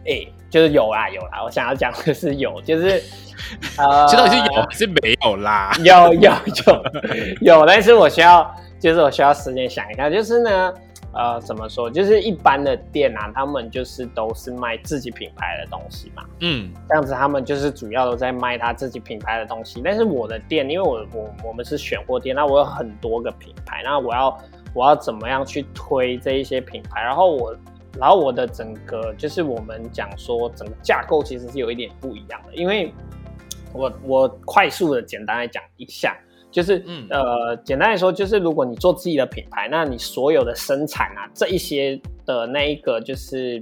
[0.08, 1.44] 哎、就是有啦有啦。
[1.44, 3.02] 我想要讲的是有，就是
[3.78, 5.72] 呃，这到底是有还是没有啦？
[5.84, 6.32] 有有
[6.66, 6.84] 有
[7.42, 8.50] 有，但是我需要，
[8.80, 10.74] 就是我需要时间想一下，就是呢，
[11.16, 11.90] 呃，怎么说？
[11.90, 19.82] 就是一般的店啊，他们就是都是卖自己品牌的东西嘛，嗯，这样子他们就是主要都在卖他自己品牌的东西。
[19.84, 24.38] 但是我的店，因为我我我们是选货店，那我有很多个品牌，那我要
[24.74, 27.02] 我要怎么样去推这一些品牌？
[27.02, 27.56] 然后我。
[27.98, 32.94] 然后我的整个就是我们讲说整个架构其实是有一点不一样的，因为
[33.72, 36.14] 我我快速的简单来讲一下，
[36.56, 43.62] 就是、嗯呃简单来说就是如果你做自己的品牌，那你所有的生产啊这一些的那一个就是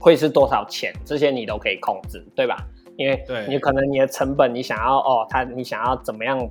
[0.00, 2.56] 会是多少钱，这些你都可以控制，对吧？
[2.96, 6.44] 因为对你可能你的成本你想要哦，它你想要怎么样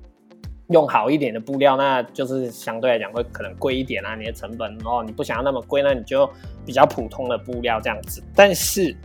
[0.70, 6.30] 用好一点的布料，那就是相对来讲会可能贵一点啊，你的成本哦，你不想要那么贵，那你就
[6.66, 8.24] 比较普通的布料这样子。
[8.34, 8.96] 但是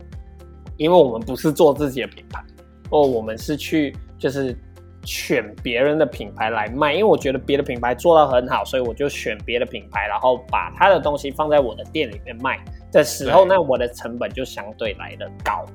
[0.77, 2.41] 因为我们不是做自己的品牌，
[2.89, 4.57] 哦，我们是去就是
[5.03, 12.57] 选别人的品牌来卖，因为我觉得别的品牌做到很好，所以我就选别的品牌，然后把他的东西放在我的店里面卖
[12.91, 13.49] 的时候，对。
[13.49, 15.65] 那我的成本就相对来的高，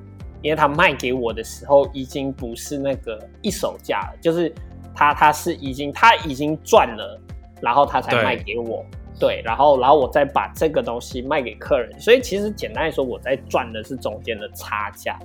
[0.41, 4.53] 因为他卖给我的时候已经不是那个一手价了，就是
[4.95, 7.21] 他他是已经他已经赚了，
[7.61, 8.83] 然后他才卖给我。
[9.19, 15.19] 对，然后然后我再把这个东西卖给客人，所以其实简单来说，我在赚的是中间的差价，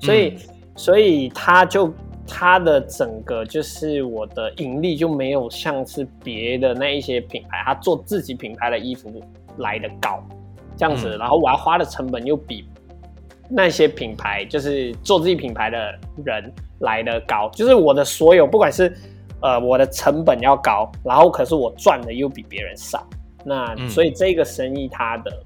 [0.00, 0.36] 所以、
[0.74, 1.86] 所以他就
[2.28, 9.20] 他的整个就是我的盈利就没有像是别的那一些品牌，它做自己品牌的衣服
[9.56, 10.22] 来的高，
[10.76, 11.18] 这样子，嗯。
[11.18, 12.68] 然后我要花的成本又比
[13.48, 18.94] 那些品牌就是做自己品牌的人来的高，就是我的所有不管是
[19.40, 23.08] 呃我的成本要高，然后可是我赚的又比别人少，
[23.44, 25.42] 那嗯所以这个生意它的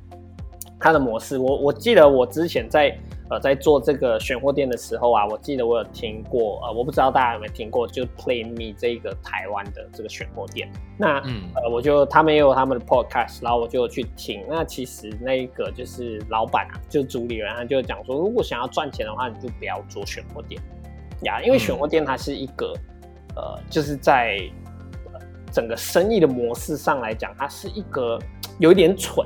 [0.80, 2.92] 它的模式，我我记得我之前在
[3.32, 20.60] 呃在做这个选货店的时候啊，我记得我有听过呃，我不知道大家有没有听过，就 Play Me 这个台湾的这个选货店，那嗯呃我就他们也有他们的 podcast，然后我就去听，那其实那一个就是老板啊，就主理人他就讲说，如果想要赚钱的话，你就不要做选货店
[21.22, 22.74] 呀，因为选货店它是一个、
[23.34, 24.38] 呃就是在。
[25.12, 25.20] 呃
[25.52, 28.18] 整个生意的模式上来讲，它是一个
[28.58, 29.22] 有一点蠢，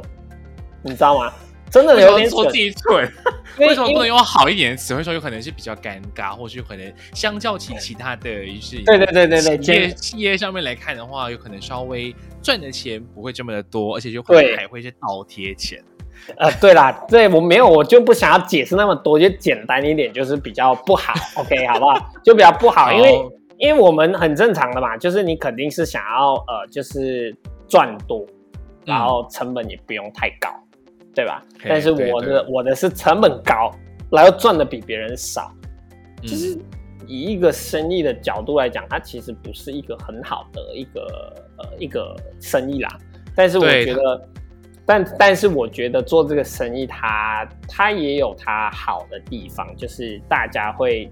[0.83, 1.33] 你知道吗？
[1.71, 3.13] 真的有点说自，己蠢？
[3.59, 5.13] 为 为什么不能用好一点的词汇说？
[5.13, 15.83] 有可能是比较尴尬，或许可能相较起其他的，就是对对对对对企业简企业上面来看的话，有可能稍微赚的钱不会这么的多，而且就可能还会是倒贴钱。
[16.39, 22.11] 呃，对啦， 对我没有，我就不想要解释那么多，就简单一点，就是比较不好， OK，好不好？
[22.25, 23.21] 就比较不好，因为
[23.59, 27.35] 因为我们很正常的嘛，就是你肯定是想要呃，就是
[27.69, 28.27] 赚多，
[28.85, 30.49] 然后成本也不用太高，
[31.17, 31.43] 对吧？
[31.67, 33.73] 但是我的我的是成本高，
[34.11, 35.51] 然后赚的比别人少，
[36.23, 36.59] 嗯就是
[37.07, 42.99] 以一个生意的角度来讲，它其实不是一个很好的一个呃一个生意啦。
[43.35, 44.29] 但是我觉得，
[44.85, 51.11] 但但是我觉得做这个生意它，它也有它好的地方，就是大家会。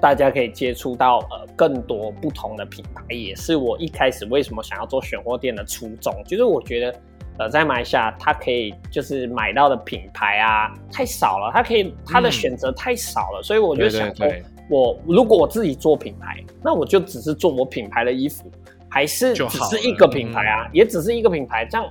[0.00, 6.14] 大家可以接触到呃更多不同的品牌，也是我一开始为什么想要做选货店的初衷。
[6.24, 7.00] 就是我觉得，
[7.38, 18.50] 呃，在马来西亚它可以就是买到的品牌啊太少了，它可以它的嗯选择太少了，所以我就想说，对对，我如果我自己做品牌，那我就只是做我品牌的衣服，
[18.88, 21.88] 还是只是一个品牌啊，也只是一个品牌，这样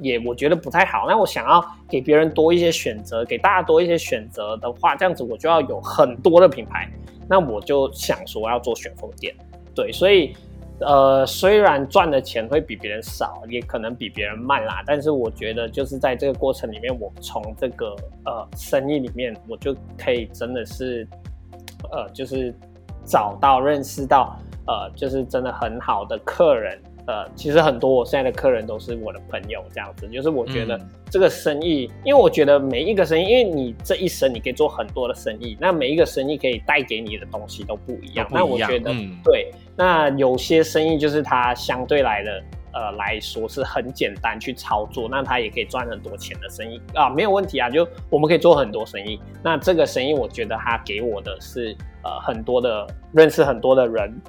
[0.00, 1.04] 也我觉得不太好。
[1.06, 6.90] 那我想要给别人多一些选择，给大家多一些选择的话，这样子我就要有很多的品牌，
[7.28, 9.34] 那我就想说要做选风店，
[9.74, 10.34] 对，所以。
[10.80, 21.06] 呃，虽然赚的钱会比别人少，也可能比别人慢啦，但是我觉得就是在这个过程里面，我从这个呃生意里面，我就可以真的是
[21.90, 22.54] 呃，就是
[23.04, 26.80] 找到认识到呃，就是真的很好的客人。
[27.08, 38.12] 呃，其实很多我现在的客人都是我的朋友，这样子，就是我觉得嗯这个生意，因为我觉得每一个生意，因为你这一生你可以做很多的生意，那每一个生意可以带给你的东西都不一样。
[38.12, 42.42] 一样那我觉得，嗯对，那有些生意就是它相对来的，
[42.74, 49.20] 呃来说是很简单去操作，那它也可以赚很多钱的生意啊，没有问题啊，就我们可以做很多生意。
[49.42, 54.20] 那这个生意我觉得它给我的是呃很多的认识很多的人。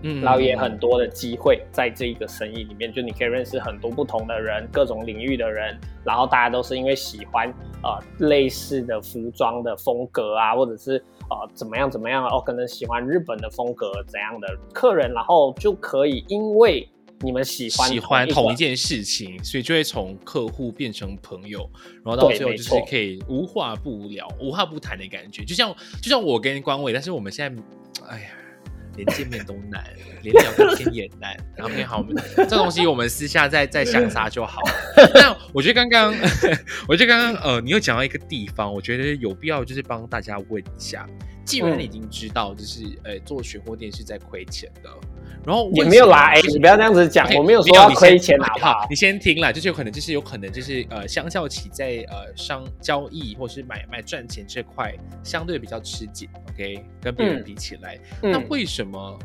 [0.00, 16.88] 嗯然后也很多的机会在这一个生意里面，就你可以认识很多不同的人，各种领域的人，然后大家都是因为喜欢呃类似的服装的风格啊，或者是呃怎么样怎么样哦，可能喜欢日本的风格怎样的客人，然后就可以因为
[17.20, 21.68] 你们喜欢喜欢同同一件事情，所以就会从客户变成朋友，
[22.04, 25.44] 然后到最后就是可以无话不聊、无话不谈的感觉。
[25.44, 27.62] 就像就像我跟关伟，但是我们现在，
[28.08, 28.30] 哎呀。
[28.98, 29.82] 连见面都难，
[30.22, 31.34] 连聊个天也难。
[31.56, 34.60] 然后，OK，好，我们这东西我们私下再再想啥就好。
[35.14, 36.12] 那我觉得刚刚，
[36.88, 41.08] 我觉得刚刚呃，你有讲到一个地方，我觉得有必要就是帮大家问一下。
[41.44, 44.90] 既然你已经知道，就是呃，做选货店是在亏钱的，
[45.46, 48.86] 然后也没有啦，哎、你不要这样子讲我没有说要亏钱，好不好？
[48.90, 59.18] 你先听了，就是有可能，就是有可能，就是呃，相较起在呃商交易或是买卖赚钱这块，相对比较吃紧，OK，跟别人嗯比起来，嗯那为什么？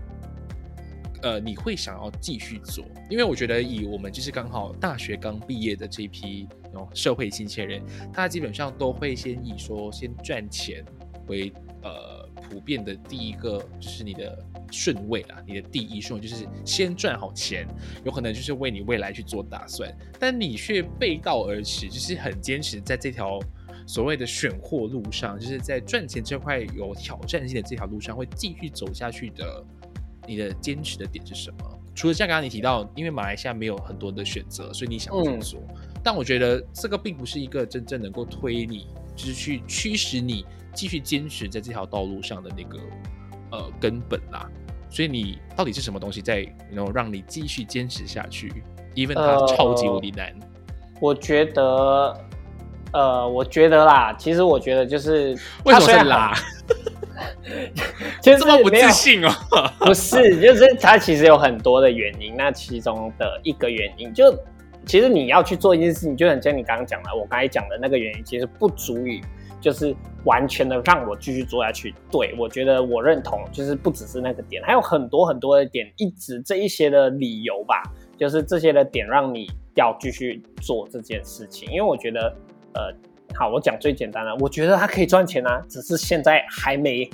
[1.21, 2.83] 呃，你会想要继续做？
[3.09, 10.83] 因为我觉得以我们就是刚好大学刚毕业的这批哦社会新鲜人，大家基本上都会先以说先赚钱
[11.27, 11.49] 为
[11.81, 14.37] 呃普遍的第一个就是你的
[14.71, 17.67] 顺位啦，你的第一顺位就是先赚好钱，
[18.03, 23.39] 有可能就是为你未来去做打算，但你却背道而驰，就是很坚持在这条
[23.87, 29.63] 所谓的选货路上，就是在赚钱这块有挑战性的这条路上，会继续走下去的。
[30.25, 31.79] 你的坚持的点是什么？
[31.93, 35.61] 除了像刚刚你提到，因为马来西亚没有很多的选择，所以你想要去嗯做，
[36.01, 42.79] 但我觉得这个并不是一个真正能够推你，就是去驱使你继续坚持在这条道路上的那个
[43.53, 44.49] 呃根本啦。
[44.89, 48.51] 所以你到底是什么东西在，然后让你继续坚持下去
[48.95, 50.31] ？even 它呃超级无敌难。
[50.99, 52.15] 我觉得，
[52.93, 55.29] 呃，我觉得啦，其实我觉得就是
[55.65, 56.33] 为什么它虽然是拉？
[58.21, 59.31] 就是这么不自信哦？
[59.79, 62.35] 不是，就是它其实有很多的原因。
[62.35, 64.31] 那其中的一个原因，就
[64.85, 69.21] 其实你要去做一件事情，就很像你刚刚讲的，我刚才讲的那个原因，其实不足以
[69.63, 69.95] 就是
[70.25, 71.95] 完全的让我继续做下去。
[72.11, 77.81] 对我觉得我认同，就是不只是那个点，还有很多很多的点，一直这一些的理由吧，
[78.17, 81.67] 就是这些的点让你要继续做这件事情。
[81.71, 82.35] 因为我觉得，
[82.73, 82.93] 呃。
[83.35, 87.09] 好，我讲最简单的，我觉得它可以赚钱啊，只是现在还没。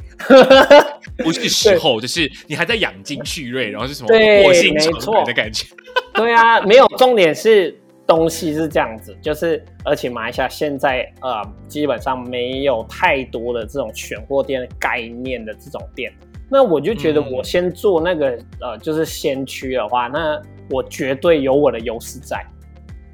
[1.23, 5.65] 不是时候，就是你还在养精蓄锐，然后是什么对卧薪尝没错胆的感觉。
[6.13, 7.73] 对啊，没有重点是
[8.09, 16.11] 东西是这样子，就是而且马来西亚现在呃基本上没有太多的这种选货店概念的这种店，
[16.49, 20.41] 那我就觉得嗯我先做那个、呃就是先驱的话，那
[20.71, 22.43] 我绝对有我的优势在。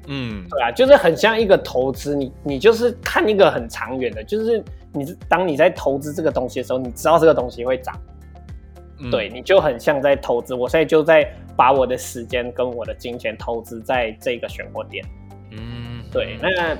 [0.08, 7.94] 嗯，对啊，就是很像一个投资，你你就是看一个很长远的，就是你当你在投资这个东西的时候，你知道这个东西会涨。
[8.98, 10.54] 嗯对，你就很像在投资。
[10.54, 15.04] 我现在就在把我的时间跟我的金钱投资在这个选货点。
[15.52, 16.76] 嗯，对，那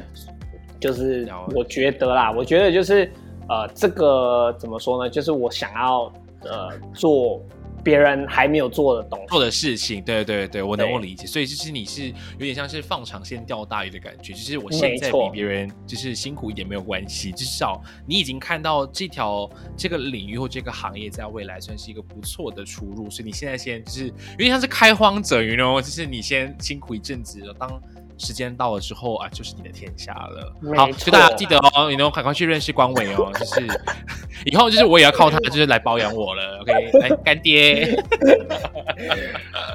[0.80, 3.10] 就是我觉得啦，我觉得就是
[3.48, 5.10] 呃，这个怎么说呢？
[5.10, 7.40] 就是我想要呃做
[7.86, 9.26] 别人还没有做的东西。
[9.28, 11.24] 做的事情，对对对，我能够理解。
[11.24, 27.80] 所以就是你是有点像是放长线钓大鱼的感觉，就是我现在比别人就是辛苦一点没有关系，至少你已经看到这条这个领域或这个行业在未来算是一个不错的出路，所以你现在先就是有点像是开荒者，you know，就是你先辛苦一阵子，当
[28.18, 30.52] 时间到了之后啊，就是你的天下了。
[30.76, 33.66] 好，就大家记得哦，你能赶快去认识光伟哦，就是
[34.44, 36.58] 以后就是我也要靠他，就是来包养我了。
[36.60, 37.96] OK， 来干爹。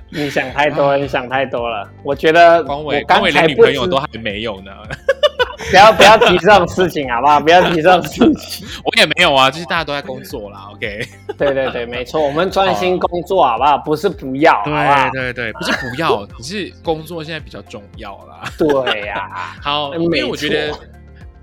[0.09, 1.89] 你想太多了， 你想太多了。
[2.03, 4.71] 我觉得光伟光伟连女朋友都还没有呢，
[5.69, 7.39] 不要不要提这种事情好不好？
[7.39, 8.67] 不要提这种事情。
[8.83, 10.69] 我也没有啊，就是大家都在工作啦。
[10.73, 13.77] OK，对对对，没错，我们专心工作好不好？
[13.85, 15.09] 不是不要，好不好？
[15.11, 18.41] 对对对，不是不要， 只是工作现在比较重要啦。
[18.57, 20.79] 对呀、好，没因为我觉得错，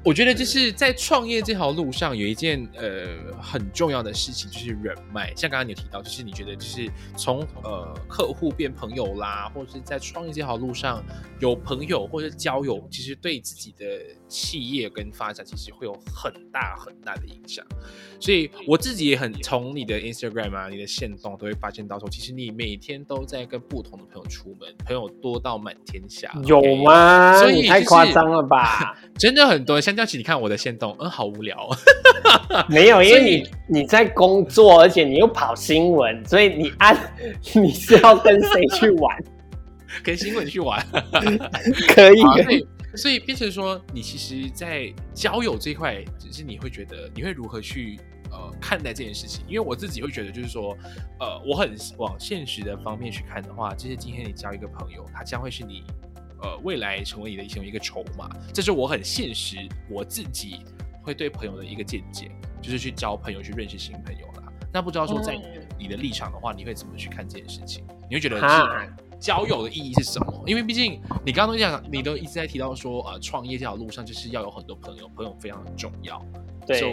[0.08, 5.30] 我觉得就是在创业这条路上有一件呃很重要的事情，就是人脉。
[5.36, 11.04] 像刚刚你有提到，就是你觉得就是从呃客户变朋友啦，或者是在创业这条路上
[11.40, 13.84] 有朋友或者交友，其实对自己的
[14.26, 17.62] 企业跟发展其实会有很大很大的影响。
[18.18, 26.62] 所以我自己也很从你的 Instagram 啊、你的线动都会发现到说，其实你每天都在跟不同的朋友出门，朋友多到满天下，有？
[26.76, 27.36] 吗？
[27.38, 28.98] 所以你太就是夸张了吧？
[29.18, 31.68] 真的很多，相较起你看我的线动，嗯，好无聊。
[32.68, 33.22] 没有，因为
[33.68, 36.96] 你你在工作，而且你又跑新闻，所以你按
[37.54, 39.24] 你是要跟谁去玩？
[40.04, 40.84] 跟新闻去玩，
[41.88, 47.98] 可以啊所以所以变成说，你其实，在交友这一块，只是你会觉得你会如何去
[48.30, 49.44] 呃看待这件事情？
[49.48, 50.76] 因为我自己会觉得，就是说，
[51.18, 55.82] 呃，我很往现实的方面去看的话，就是今天你交一个朋友，他将会是你
[56.42, 59.56] 呃未来成为你的其中一个筹码，这是我很现实
[59.88, 60.60] 我自己
[61.02, 62.30] 会对朋友的一个见解，
[62.60, 64.52] 就是去交朋友，去认识新朋友啦。
[64.72, 65.34] 那不知道说在
[65.78, 67.84] 你的立场的话，你会怎么去看这件事情？
[68.08, 70.42] 你会觉得哈是交友的意义是什么？
[70.46, 76.20] 因为毕竟你刚刚都讲，你都一直在提到说，呃，创业这条路上就是要有很多朋友，朋友非常的重要。
[76.66, 76.86] 对 So，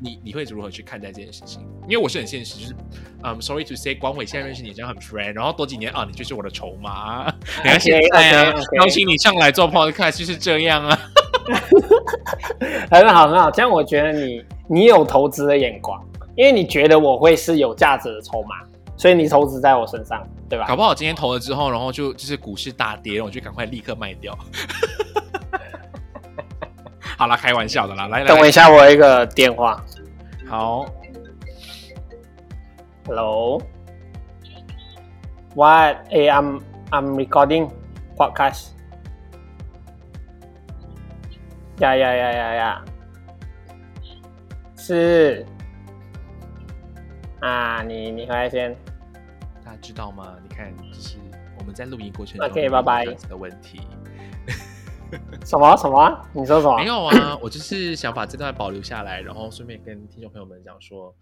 [0.00, 1.62] 你你会如何去看待这件事情？
[1.88, 2.74] 因为我是很现实，就是，
[3.22, 7.26] 嗯，sorry to say，光伟现在认识你这样很 friend，然后多几年啊，你就是我的筹码。
[7.62, 10.98] 你看现在啊 OK，OK，OK 邀请你上来做 podcast 就是这样啊。
[12.90, 16.04] 很好很好，这样我觉得你你有投资的眼光，
[16.36, 18.56] 因为你觉得我会是有价值的筹码，
[18.96, 20.66] 所以你投资在我身上，对吧？
[20.66, 24.36] 搞不好今天投了之后，然后就就是股市大跌，然后我就赶快立刻卖掉。
[27.16, 29.82] 好啦，开玩笑的啦，来来，等我一下，我有一个电话
[30.48, 30.84] 好
[33.06, 33.62] ，，Hello。
[35.54, 36.08] What?
[36.10, 37.70] Hey, I'm I'm recording
[38.16, 38.70] podcast.
[41.78, 42.84] 呀呀呀呀呀！
[44.76, 45.46] 是
[47.40, 48.76] 啊，你你回来先。
[49.70, 50.34] 大家知道吗？
[50.42, 51.16] 你看，就是
[51.56, 53.80] 我们在录音过程中 OK，有拜拜的问题。
[55.46, 56.20] 什么什么？
[56.32, 56.86] 你说什么没？
[56.86, 61.14] 有啊，我就是想把这段保留下来，然后顺便跟听众朋友们讲说，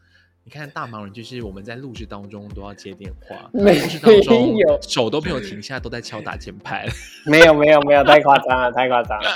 [0.44, 6.86] 你看大忙人就是我们在录制当中都要接电话，录没制当中有手都没有停下，都在敲打键盘。
[7.26, 9.30] 没有没有没有，太夸张了，太夸张了。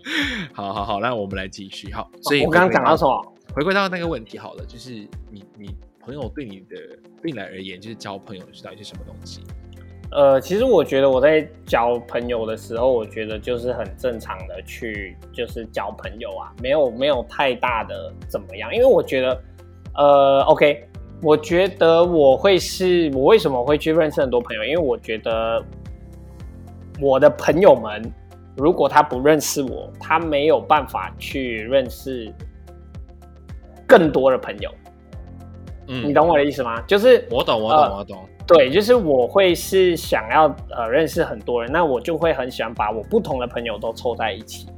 [0.54, 1.92] 好好好，那我们来继续。
[1.92, 3.22] 好，所以我刚刚讲到什么？
[3.22, 3.32] 么？
[3.54, 4.92] 回归到那个问题好了，就是
[5.30, 5.76] 你你
[6.06, 6.76] 朋友对你的
[7.20, 9.42] 对你来而言，就是交朋友是到底是什么东西？
[10.12, 19.42] 呃，其实我觉得我在交朋友的时候，我觉得就是很正常的去就是交朋友啊，没有没有太大的怎么样，因为我觉得，
[19.96, 20.88] 呃，OK，
[21.22, 25.60] 我觉得我会是我为什么会去认识很多朋友，因为我觉得
[27.00, 28.00] 我的朋友们
[28.56, 32.32] 如果他不认识我，他没有办法去认识
[33.88, 34.72] 更多的朋友，
[35.88, 36.80] 嗯你懂我的意思吗？
[36.82, 38.28] 就是我懂，我呃懂，我懂。
[38.46, 44.68] 对，就是我会是想要呃认识很多人，那我就会很喜欢把我不同的朋友都凑在一起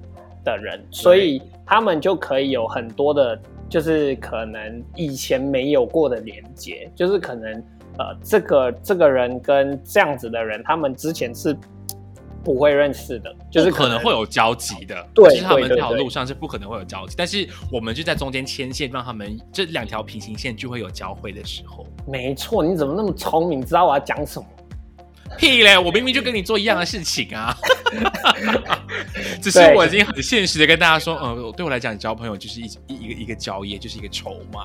[0.43, 3.39] 的人，所以他们就可以有很多的，
[3.69, 7.53] 就是可能以前没有过的连接，就是可能
[7.99, 11.55] 呃这个这个人跟这样子的人，他们之前是
[12.45, 21.87] 不会认识的，就是可能会有交集的，对就是他们这条路上是不可能会有交集，但是我们就在中间牵线，让他们这两条平行线就会有交汇的时候。
[22.07, 24.47] 没错，你怎么那么聪明，知道我要讲什么？
[25.37, 25.77] 屁嘞！
[25.77, 27.55] 我明明就跟你做一样的事情啊，
[29.43, 34.65] 只是我已经很现实的跟大家说，呃，对我来讲，交朋友就是一一一个一个交易，就是一个筹码。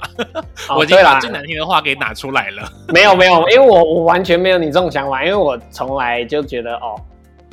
[0.69, 2.71] 哦我已经把最难听的话给拿出来了。
[2.93, 6.95] 没有没有，因为我我完全没有你这种想法，因为我从来就觉得哦，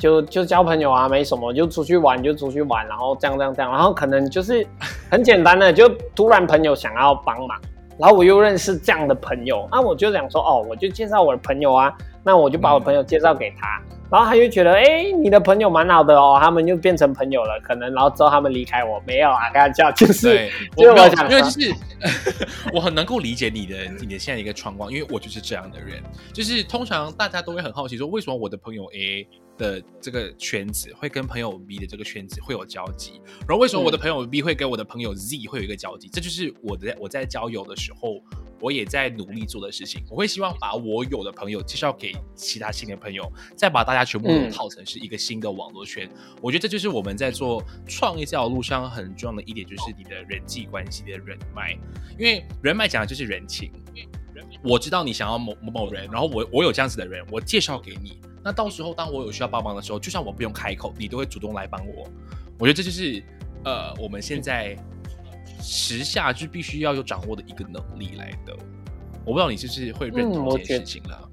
[0.01, 4.65] 就就交朋友啊，没什么，就出去玩就出去玩，然后这样这样这样，然后可能就是
[5.11, 7.55] 很简单的，就突然朋友想要帮忙，
[7.99, 11.93] 然后我又认识这样的朋友，那我就想说哦，我就介绍我的朋友啊，
[12.23, 13.79] 那我就把我朋友介绍给他。
[14.11, 17.57] 然后他就觉得，哎，你的朋友蛮好的哦，他们就变成朋友了。
[17.63, 21.73] 可能，然后之后他们离开我，没有啊，开玩笑， 就是对，就是我没有因为就是
[22.73, 26.03] 我很能够理解你的你的现在一个状况，因为我就是这样的人。
[26.33, 29.25] 就是通常大家都会很好奇说，为什么我的朋友 A
[29.57, 36.09] 的这个圈子会跟朋友 B 的这个圈子会有交集，然后为什么我的朋友 B 会跟我的朋友 Z 会有一个交集？
[36.11, 38.19] 这就是我的我在交友的时候，
[38.59, 40.03] 我也在努力做的事情。
[40.09, 46.09] 我会希望把我有的朋友介绍给其他新的朋友，再把大家全部都嗯套成是一个新的网络圈。
[46.41, 51.73] 我觉得这就是我们在做创业这条路上很重要的一点，就是你的人际关系的人脉，
[52.17, 53.71] 因为人脉讲的就是人情。
[54.63, 58.19] 我知道你想要某某某人，然后我我有这样子的人，我介绍给你。
[58.43, 62.07] 那到时候当我有需要帮忙的时候，就算我不用开口，你都会主动来帮我。
[62.59, 63.23] 我觉得这就是
[63.63, 64.75] 呃我们现在
[65.61, 68.55] 时下就必须要有掌握的一个能力来的。
[69.25, 71.29] 我不知道你是不是会认同这件事情了。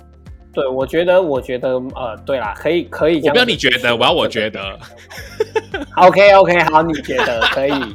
[0.53, 3.21] 对，我觉得，我觉得，呃，对啦，可以，可以。
[3.27, 4.79] 我不要你觉得，我要我觉得。
[5.97, 7.73] OK OK，好，你觉得可以？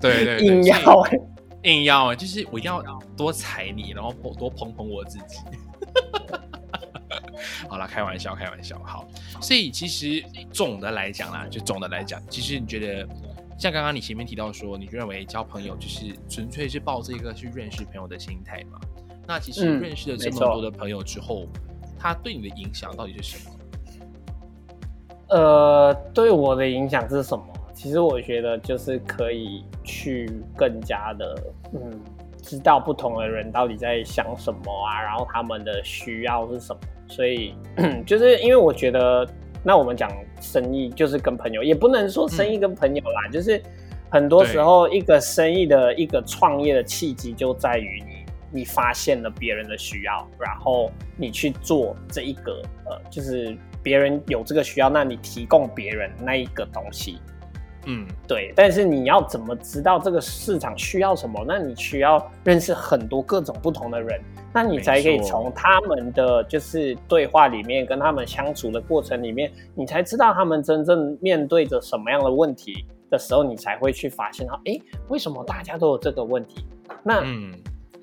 [0.00, 1.06] 对对对，硬要
[1.62, 2.82] 硬要，就是我一定要
[3.16, 5.38] 多踩你，然后多捧捧我自己。
[7.68, 8.78] 好了，开玩笑，开玩笑。
[8.84, 9.06] 好，
[9.40, 13.08] 所以其实总的来讲啦，就总的来讲，其实你觉得，
[13.58, 18.78] 像刚刚你前面提到说，你认为交朋友就是纯粹是抱这个去认识朋友的心态嘛？
[19.26, 21.46] 那其实嗯认识了这么多的朋友之后，
[21.98, 23.50] 他对你的影响到底是什么？
[25.30, 27.44] 呃，对我的影响是什么？
[27.72, 32.00] 其实我觉得就是可以去更加的，嗯，
[32.42, 36.80] 知道不同的人到底在想什么啊，然后他们的需要是什么。
[37.08, 37.54] 所以
[38.06, 39.26] 就是因为我觉得，
[39.64, 40.10] 那我们讲
[40.40, 43.60] 生意就是跟朋友，也不能说生意跟朋友啦，就是
[44.10, 57.18] 很多时候一个生意的一个创业的契机就在于你，你发现了别人的需要，然后你去做这一个呃，就是别人有这个需要，那你提供别人那一个东西。
[57.86, 61.44] 嗯，对，但是你要怎么知道这个市场需要什么？
[61.46, 64.20] 那你需要认识很多各种不同的人，
[64.52, 74.78] 那你才可以从他们的就是对话里面，跟他们相处的过程里面，你才知道他们真正面对着什么样的问题的时候，你才会去发现到，哎，
[75.08, 76.66] 为什么大家都有这个问题？
[77.02, 77.52] 那嗯，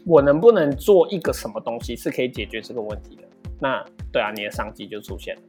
[0.06, 3.24] 我能不能做一个什么东西是可以解决这个问题的？
[3.60, 5.42] 那对啊，你的商机就出现了。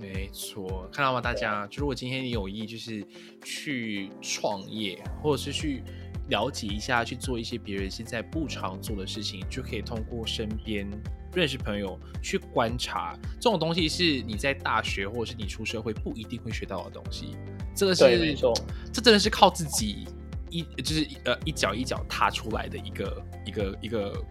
[0.00, 1.20] 没错，看到吗？
[1.20, 3.04] 大家，就如果今天你有意就是
[3.44, 5.82] 去创业，或者是去
[6.28, 10.88] 了解一下，去做一些别人现在不常做的事情，就可以通过身边
[11.34, 17.36] 认识朋友去观察，这种东西是你在大学或者是你出社会不一定会学到的东西。
[17.74, 18.54] 这个是对没错，
[18.92, 20.06] 这真的是靠自己
[20.48, 24.24] 一就是呃一脚一脚踏出来的一个一个一个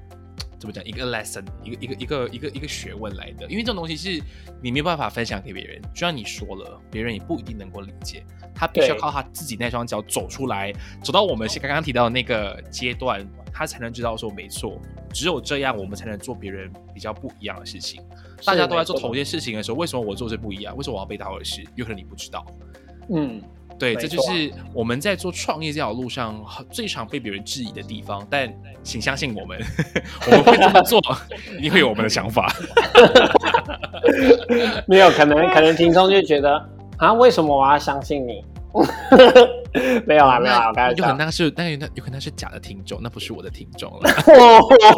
[0.59, 4.21] 怎么讲一个 lesson 一个一个一个一个一个学问来的，因为这种东西是
[4.61, 14.81] 你没有办法分享给别人，就像你说了，别人也不一定能够理解，他必须要靠他自己那双脚走出来，走到我们刚刚提到的那个阶段，他才能知道说没错，
[15.13, 18.01] 只有这样我们才能做别人比较不一样的事情。
[18.45, 20.75] 大家都在做同一件事情的时候，为什么我做这不一样？
[20.75, 21.63] 为什么我要背道而驰？
[21.75, 22.45] 有可能你不知道。
[23.09, 23.41] 嗯，
[23.79, 28.25] 对，这就是我们在做创业这条路上最常被别人质疑的地方。
[28.29, 28.51] 但
[28.83, 29.59] 请相信我们，
[30.25, 31.01] 我们会这么做，
[31.57, 32.51] 一定会有我们的想法。
[34.87, 36.57] 没有可能，可能听众就觉得
[36.97, 38.43] 啊，为什么我要相信你？
[40.07, 41.17] 没有啦，没有啦，我开玩笑那有可能。
[41.17, 44.09] 那是，但有那有可能那是假的听众，那不是我的听众了。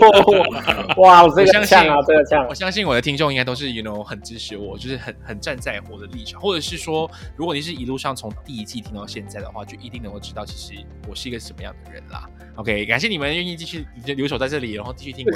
[0.98, 2.56] 哇，这我相信个呛啊，这个呛我。
[2.56, 10.74] 相信我的听众应该都是，you know，很支持我，就是很很站在我的立场，或者是说，如果你是一路上从第一季听到现在的话，就一定能够知道，其实
[11.08, 12.30] 我是一个什么样的人啦。
[12.56, 15.26] OK，感谢你们愿意继续留守在这里，然后继续听。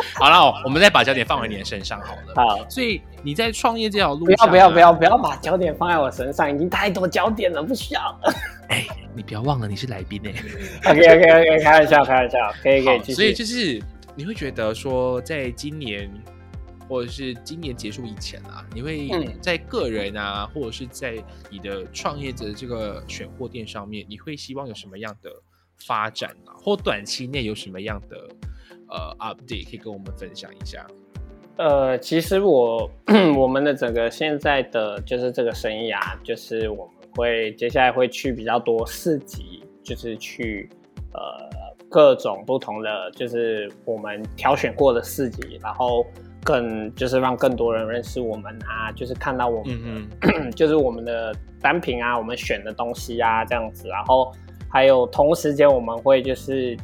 [0.18, 2.34] 好了，我们再把焦点放回你的身上好了。
[2.34, 8.20] 好，所以你在创业这条路不上、不要不要不要，不要把焦点放在我身上，已经太多焦点了，不需要。
[8.68, 10.30] 哎、你不要忘了你是来宾哎、
[10.92, 13.32] OK OK OK，开玩笑开玩笑，可以可以所以。
[13.32, 13.82] 就是
[14.14, 16.10] 你会觉得说，在今年
[16.88, 21.14] 或者是今年结束以前啊，你会嗯在个人啊，或者是在
[21.50, 25.30] 你的创业者这个选货店上面，你会希望有什么样的
[25.86, 26.52] 发展啊？
[26.58, 28.16] 或短期内有什么样的
[28.88, 30.86] 呃 update 可以跟我们分享一下？
[31.56, 32.88] 呃，其实我
[33.36, 40.70] 我们的整个现在的就是这个生意啊，就是我们会接下来会去比较多市集，就是去
[41.12, 41.20] 呃
[41.88, 46.06] 各种不同的，就是我们挑选过的市集，然后
[46.44, 49.74] 更就是让更多人认识我们啊，就是看到我们
[50.22, 54.32] 的嗯 就是我们的单品啊，我们选的东西啊，这样子，然后
[54.70, 56.76] 还有同时间我们会就是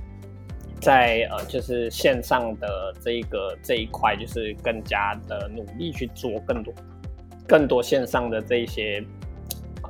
[0.84, 6.74] 在呃就是线上的这一个这一块，就是更加的努力去做更多
[7.48, 9.02] 更多线上的这一些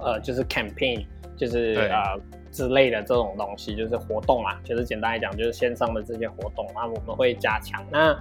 [0.01, 1.05] 呃就是 campaign，
[1.37, 2.19] 就是呃
[2.53, 8.17] 之类的这种东西，就是活动啦，就是简单来讲就是线上的这些活动，那我们会加强那。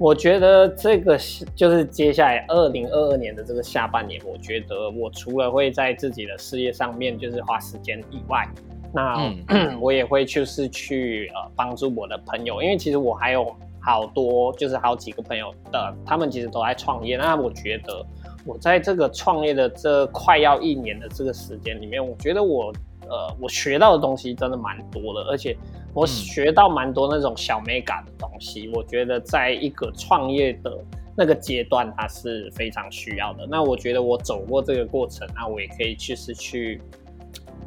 [0.00, 8.48] 我觉得这个是就是接下来二零二二年的这个下半年，我觉得我除了会在自己的事业上面就是花时间以外，
[8.92, 9.32] 那、
[9.80, 17.16] 我也会就是去呃帮助我的朋友，因为其实我还有好多就是好几个朋友的，他们其实都在创业。
[17.16, 18.04] 那我觉得
[18.44, 22.72] 我在这个创业的这快要一年的这个时间里面，我觉得我
[23.02, 25.56] 呃我学到的东西真的蛮多的，而且
[25.94, 28.70] 我学到蛮多那种小 mega 的东西。
[28.74, 30.78] 我觉得在一个创业的
[31.16, 33.46] 那个阶段，它是非常需要的。
[33.48, 36.80] 那我觉得我走过这个过程，那我也可以去是去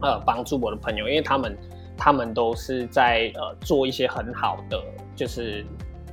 [0.02, 1.58] 呃帮助我的朋友，因为他们
[1.98, 4.82] 他们都是在呃做一些很好的
[5.16, 5.66] 就是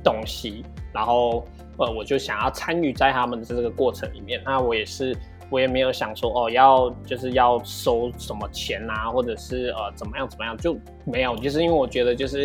[0.03, 0.63] 东西，
[0.93, 1.45] 然后
[1.77, 4.41] 呃我就想要参与在他们的这个过程里面。
[4.45, 5.15] 那我也是。
[5.51, 12.43] 我也没有想说哦，要就是要收什么钱啊，或者是呃怎么样怎么样，就没有，就是因为我觉得就是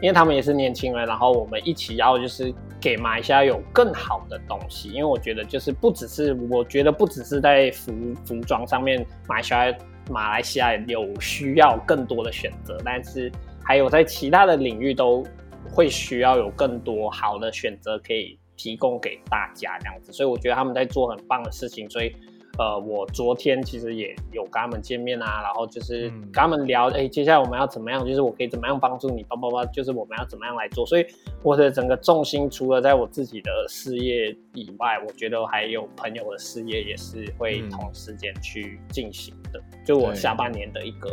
[0.00, 7.92] 因为他们也是年轻人，然后我们一起要就是给马来西亚有更好的东西，因为我觉得就是不只是我觉得不只是在服
[8.24, 9.72] 服装上面，马来西亚
[10.10, 13.30] 马来西亚有需要更多的选择，但是
[13.64, 15.24] 还有在其他的领域都
[15.70, 22.14] 会需要有更多好的选择可以提供给大家这样子，所以我觉得他们在做很棒的事情，所以。
[22.58, 28.06] 呃，我昨天其实也有跟他们见面啊，然后就是跟他们聊，哎，接下来我们要怎么样？
[28.06, 29.22] 就是我可以怎么样帮助你？
[29.22, 30.84] 叭叭叭，就是我们要怎么样来做？
[30.84, 31.06] 所以
[31.42, 39.58] 我的整个重心除了在我自己的事业以外，我觉得还有朋友的事业也是会同时间去进行的。
[39.82, 41.08] 就我下半年的一个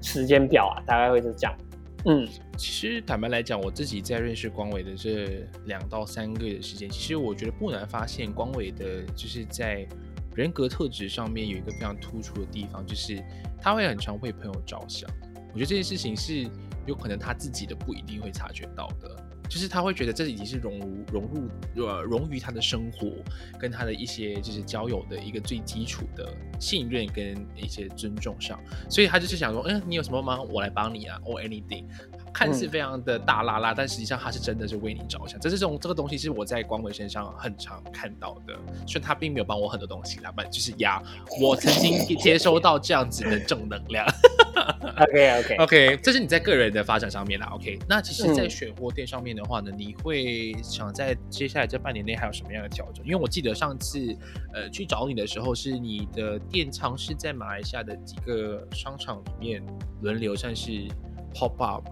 [0.00, 1.56] 时间表啊，大概会是这样。
[2.06, 9.84] 嗯，其实坦白来讲，我自己在认识光伟的这两到三个月的时间，其实我觉得不难发现，光伟的就是在。
[10.40, 13.22] 人格特质上面有一个非常突出的地方，就是
[13.60, 15.06] 他会很常为朋友着想。
[15.52, 16.48] 我觉得这件事情是
[16.86, 21.22] 有可能他自己的不一定会察觉到的，就是他会觉得这已经是融入融
[21.74, 23.10] 入呃融于他的生活，
[23.58, 31.84] 跟他的一些就是交友的一个最基础的信任跟一些尊重上，所以他就是想说，嗯，你有什么忙，我来帮你啊，or anything。
[32.32, 35.38] 看似非常的大拉拉，但实际上他是真的是为你着想。
[35.40, 38.54] 这是这种这个东西是我在光伟身上很常看到的，
[38.86, 41.02] 虽然他并没有帮我很多东西啦，但就是呀，
[41.40, 44.06] 我曾经接收到这样子的正能量。
[45.00, 47.48] OK OK OK，这是你在个人的发展上面啦。
[47.52, 53.04] OK，那其实，在选货店上面的话呢，你会想在接下来这半年内还有什么样的调整？
[53.04, 53.98] 因为我记得上次
[54.52, 59.62] 呃去找你的时候，是你的店仓是在马来西亚的几个商场里面
[60.02, 60.70] 轮流算是
[61.34, 61.84] pop up。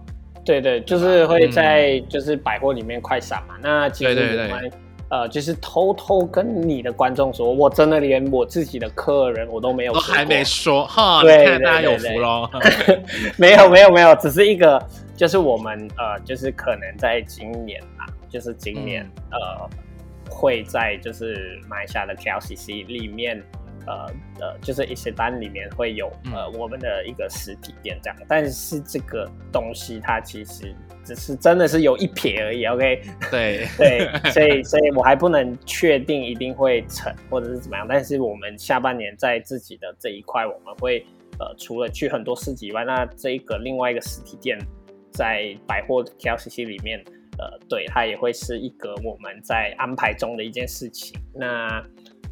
[0.45, 3.55] 对对，就是会在就是百货里面快闪嘛。
[3.61, 4.71] 那其实我们
[5.09, 11.21] 呃，就是偷偷跟你的观众说，我真的连我自己的客人我都没有，都还没说哈。
[11.21, 12.49] 对，大家有福喽。
[13.37, 14.81] 没有没有没有，只是一个，
[15.15, 19.69] 就是我们呃，就是可能在今年啊，就是今年呃，
[20.29, 23.43] 会在就是买下的 KLCC 里面。
[23.87, 24.05] 呃
[24.39, 33.01] 呃，就是一些单里面会有呃我们的一个实体店这样，但是这个东西它其实只是真的是有一撇而已，OK？
[33.31, 41.05] 对 对，所以所以我还不能确定一定会成或者是怎么样，但是我们下半年在自己的这一块，我们会
[41.39, 44.57] 呃除了去很多市集以外，那这一个另外一个实体店
[45.11, 47.03] 在百货 KLCC 里面，
[47.37, 51.19] 呃，对，它也会是一个我们在安排中的一件事情。
[51.33, 51.83] 那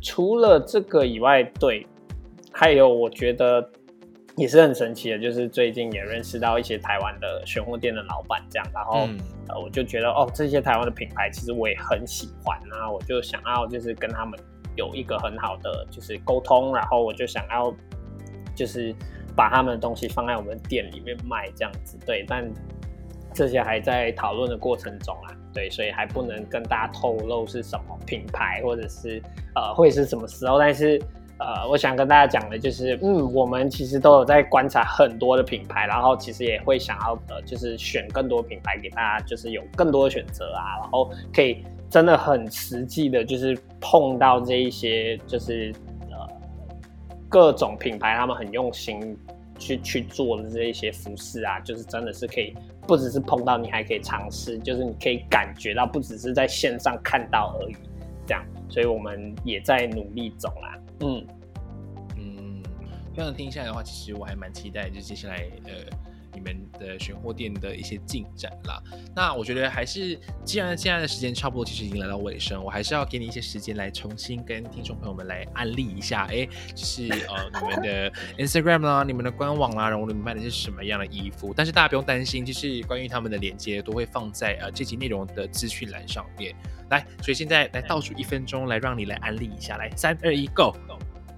[0.07, 1.85] 除了这个以外，对，
[2.53, 3.69] 还有我觉得
[4.37, 9.05] 也是很神奇的，就是最近也认识到一些台湾的选货店的老板，这样，然后
[9.49, 14.39] 呃，我就觉得哦，这些台湾的品牌其实我也很喜欢，然后我就想要就是跟他们
[14.77, 17.75] 有一个很好的就是沟通，然后我就想要
[18.55, 18.95] 就是
[19.35, 22.49] 把他们的东西放在我们店里面卖这样子，对，但
[23.33, 25.35] 这些还在讨论的过程中啊。
[25.57, 29.19] 对，所以还不能跟大家透露是什么品牌，或者是
[29.55, 30.59] 呃会是什么时候。
[30.59, 31.01] 但是
[31.39, 45.73] 呃，我想跟大家讲的就是，嗯，我们其实都有在观察很多的品牌，然后其实也会想要呃，就是选更多品牌给大家，就是有更多的选择啊，然后可以真的很实际的，就是碰到这一些就是
[46.11, 46.17] 呃
[47.27, 49.17] 各种品牌，他们很用心
[49.57, 52.55] 去去做的这一些服饰啊，就是真的是可以。
[52.87, 57.75] 不只是碰到你，还可以尝试，就是你可以感觉到，不只是在线上看到而已，
[58.25, 60.79] 这样，所以我们也在努力中啦。
[61.01, 61.27] 嗯
[62.15, 62.63] 嗯，
[63.13, 66.06] 这样听下来的话，其实我还蛮期待，就接下来呃。
[66.53, 68.81] 你们的选货店的一些进展啦，
[69.15, 81.53] 那我觉得还是，既然现在的时间差不多，其实已经来到尾声，我还是要给你一些时间来重新跟听众朋友们来安利一下，哎，就是呃 你们的 Instagram 啦，你们的官网啦，然后你们卖的是什么样的衣服？
[81.55, 86.55] 但是大家不用担心，就是关于他们的链接都会放在呃这集内容的资讯栏上面。
[86.89, 90.47] 来，所以现在来倒数一分钟，来让你来安利一下，来，三二一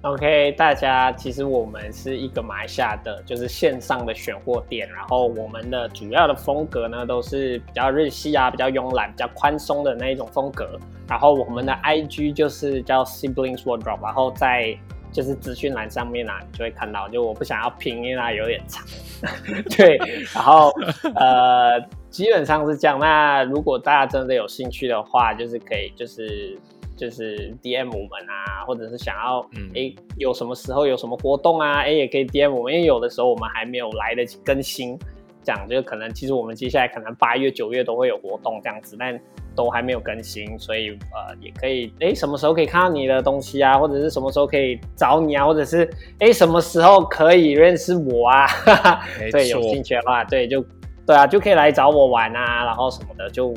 [0.02, 4.90] ，Go！OK，大家其实我们是一个马来西亚的，就是线上的选货店。
[4.90, 10.80] 然后我们的主要的风格呢，都是比较日系啊，比较慵懒、比较宽松的那一种风格。
[11.08, 14.78] 然后我们的 IG 就是叫 Siblings Wardrobe，然后在
[15.12, 17.10] 就是资讯栏上面啊，你就会看到。
[17.10, 18.86] 就我不想要拼音啊，有点长。
[19.76, 19.98] 对，
[20.34, 20.72] 然后
[21.16, 21.80] 呃，
[22.10, 22.98] 基本上是这样。
[23.00, 26.58] 那如果大家真的有兴趣的话，就是可以就是。
[27.00, 29.40] 就是 D M 我们啊，或者是想要
[29.74, 35.00] 哎有什么时候有什么活动啊，哎也可以 D M 我们，因为有的时候我们还没有来得及更新，
[35.42, 39.18] 这样就可能其实我们接下来可能八月九月都会有活动这样子，但
[39.56, 45.90] 都还没有更新，所以呃也可以哎什么时候可以看到你的东西啊，或者是什么时候可以找你啊，或者是
[46.20, 48.46] 哎什么时候可以认识我啊？
[49.32, 50.62] 对，有兴趣的话，对就
[51.08, 53.54] 对啊，就可以来找我玩啊，然后什么的就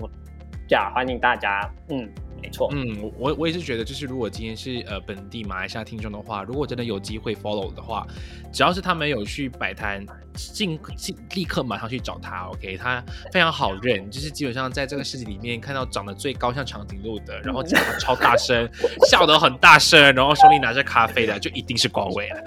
[0.69, 2.09] 这样欢迎大家，嗯。
[2.43, 2.69] 没错。
[2.73, 8.07] 嗯，我我也是觉得，就是如果今天是呃本地马来西亚听众的话，如果真的有机会 follow 的话，
[8.53, 10.05] 只要是他们有去摆摊，
[10.35, 13.03] 尽尽立刻马上去找他，OK，他
[13.33, 18.69] 非常好认，就是基本上在这个市集里面看到长得最高像长颈鹿的，然后讲的超大声，
[19.09, 22.43] 笑得很大声，然后手里拿着咖啡的，就一定是光伟了。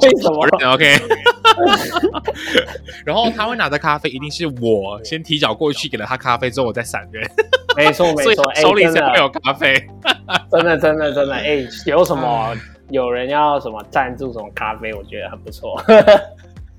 [0.00, 0.46] 为什么？
[0.72, 0.98] OK，
[3.04, 7.28] 然后他会拿着咖啡，一定是我先提脚过去给了他咖啡，之后我再闪人，
[7.76, 9.74] 没错没错， 哎手里才会有咖啡。
[10.50, 12.54] 真的真的真的，哎、有什么
[12.90, 15.82] 有人要什么赞助什么咖啡，我觉得很不错。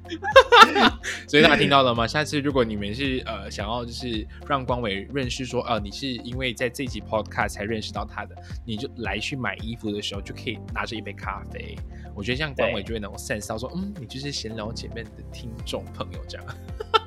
[1.28, 2.08] 所以大家听到了吗？
[2.08, 8.36] 下次如果你们是呃想要就是让光伟认识说，呃，你是因为在这集 podcast 才认识到他的，
[8.66, 11.76] 你就来去买衣服的时候就可以拿着一杯咖啡。
[12.16, 16.46] 我觉得这样光伟就会能够 sense 到说，嗯，你就是闲聊前面的听众朋友这样。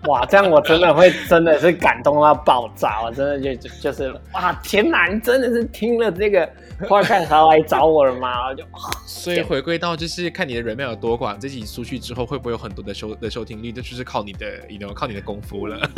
[0.07, 6.49] 哇，这样我真的会真的是感动到爆炸，我真的就就就是哇，天哪，你真的是听了这个
[6.89, 8.49] podcast 才来找我了吗？
[8.49, 8.65] 我就
[9.07, 15.79] 所以回归到就是看你的人脉有多广，这集出去之后会不会有很多的收的收听率，这就是靠你的，你 you know 靠你的功夫了。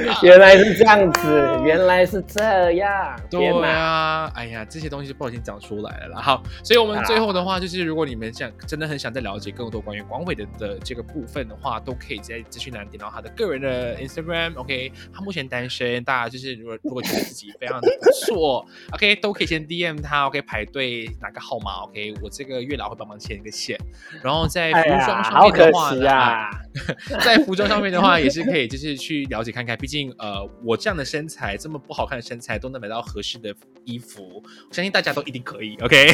[0.22, 3.48] 原来是这样子，原来是这样，对！
[3.62, 6.20] 啊，哎呀，这些东西不小心讲出来了啦。
[6.20, 23.78] 好，所以我们最后的话就是，如果你们想真的很想再了解更多关于广伟的的这个部分的话，都可以在资讯栏点到他的个人的 Instagram，OK，、他目前单身，大家就是如果如果觉得自己非常的不错，OK，都可以先 DM 他，OK，排队拿个号码，OK，我这个月老会帮忙牵一个线，
[24.22, 26.50] 然后在哎服装，上面的话啊！
[27.24, 29.76] 在服装上面的话，也是可以就是去了解看看。
[29.82, 33.52] 毕竟呃，我这样的身材，这么不好看的身材，都能买到合适的
[33.84, 35.76] 衣服，我相信大家都一定可以。
[35.82, 36.06] OK，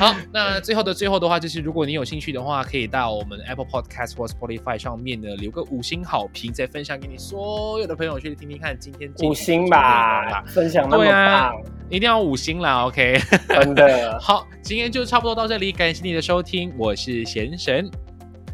[0.00, 8.74] 好，那最后的最后的话，就是如果你有兴趣的话，可以到我们 Apple Podcast 或 Spotify 上面呢留个五星好评，再分享给你所有的朋友去听听看。
[8.80, 12.86] 今天五星吧，，分享那么对啊棒，一定要五星啦。
[12.86, 14.16] OK，真的。
[14.18, 17.90] 好，今天就差不多到这里，感谢你的收听，我是贤神。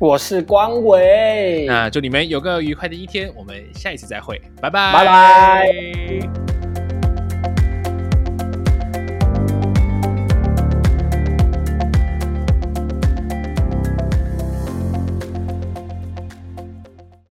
[0.01, 6.58] 我是光伟，那祝你们有个愉快的一天，我们下一次再会，拜拜，拜拜。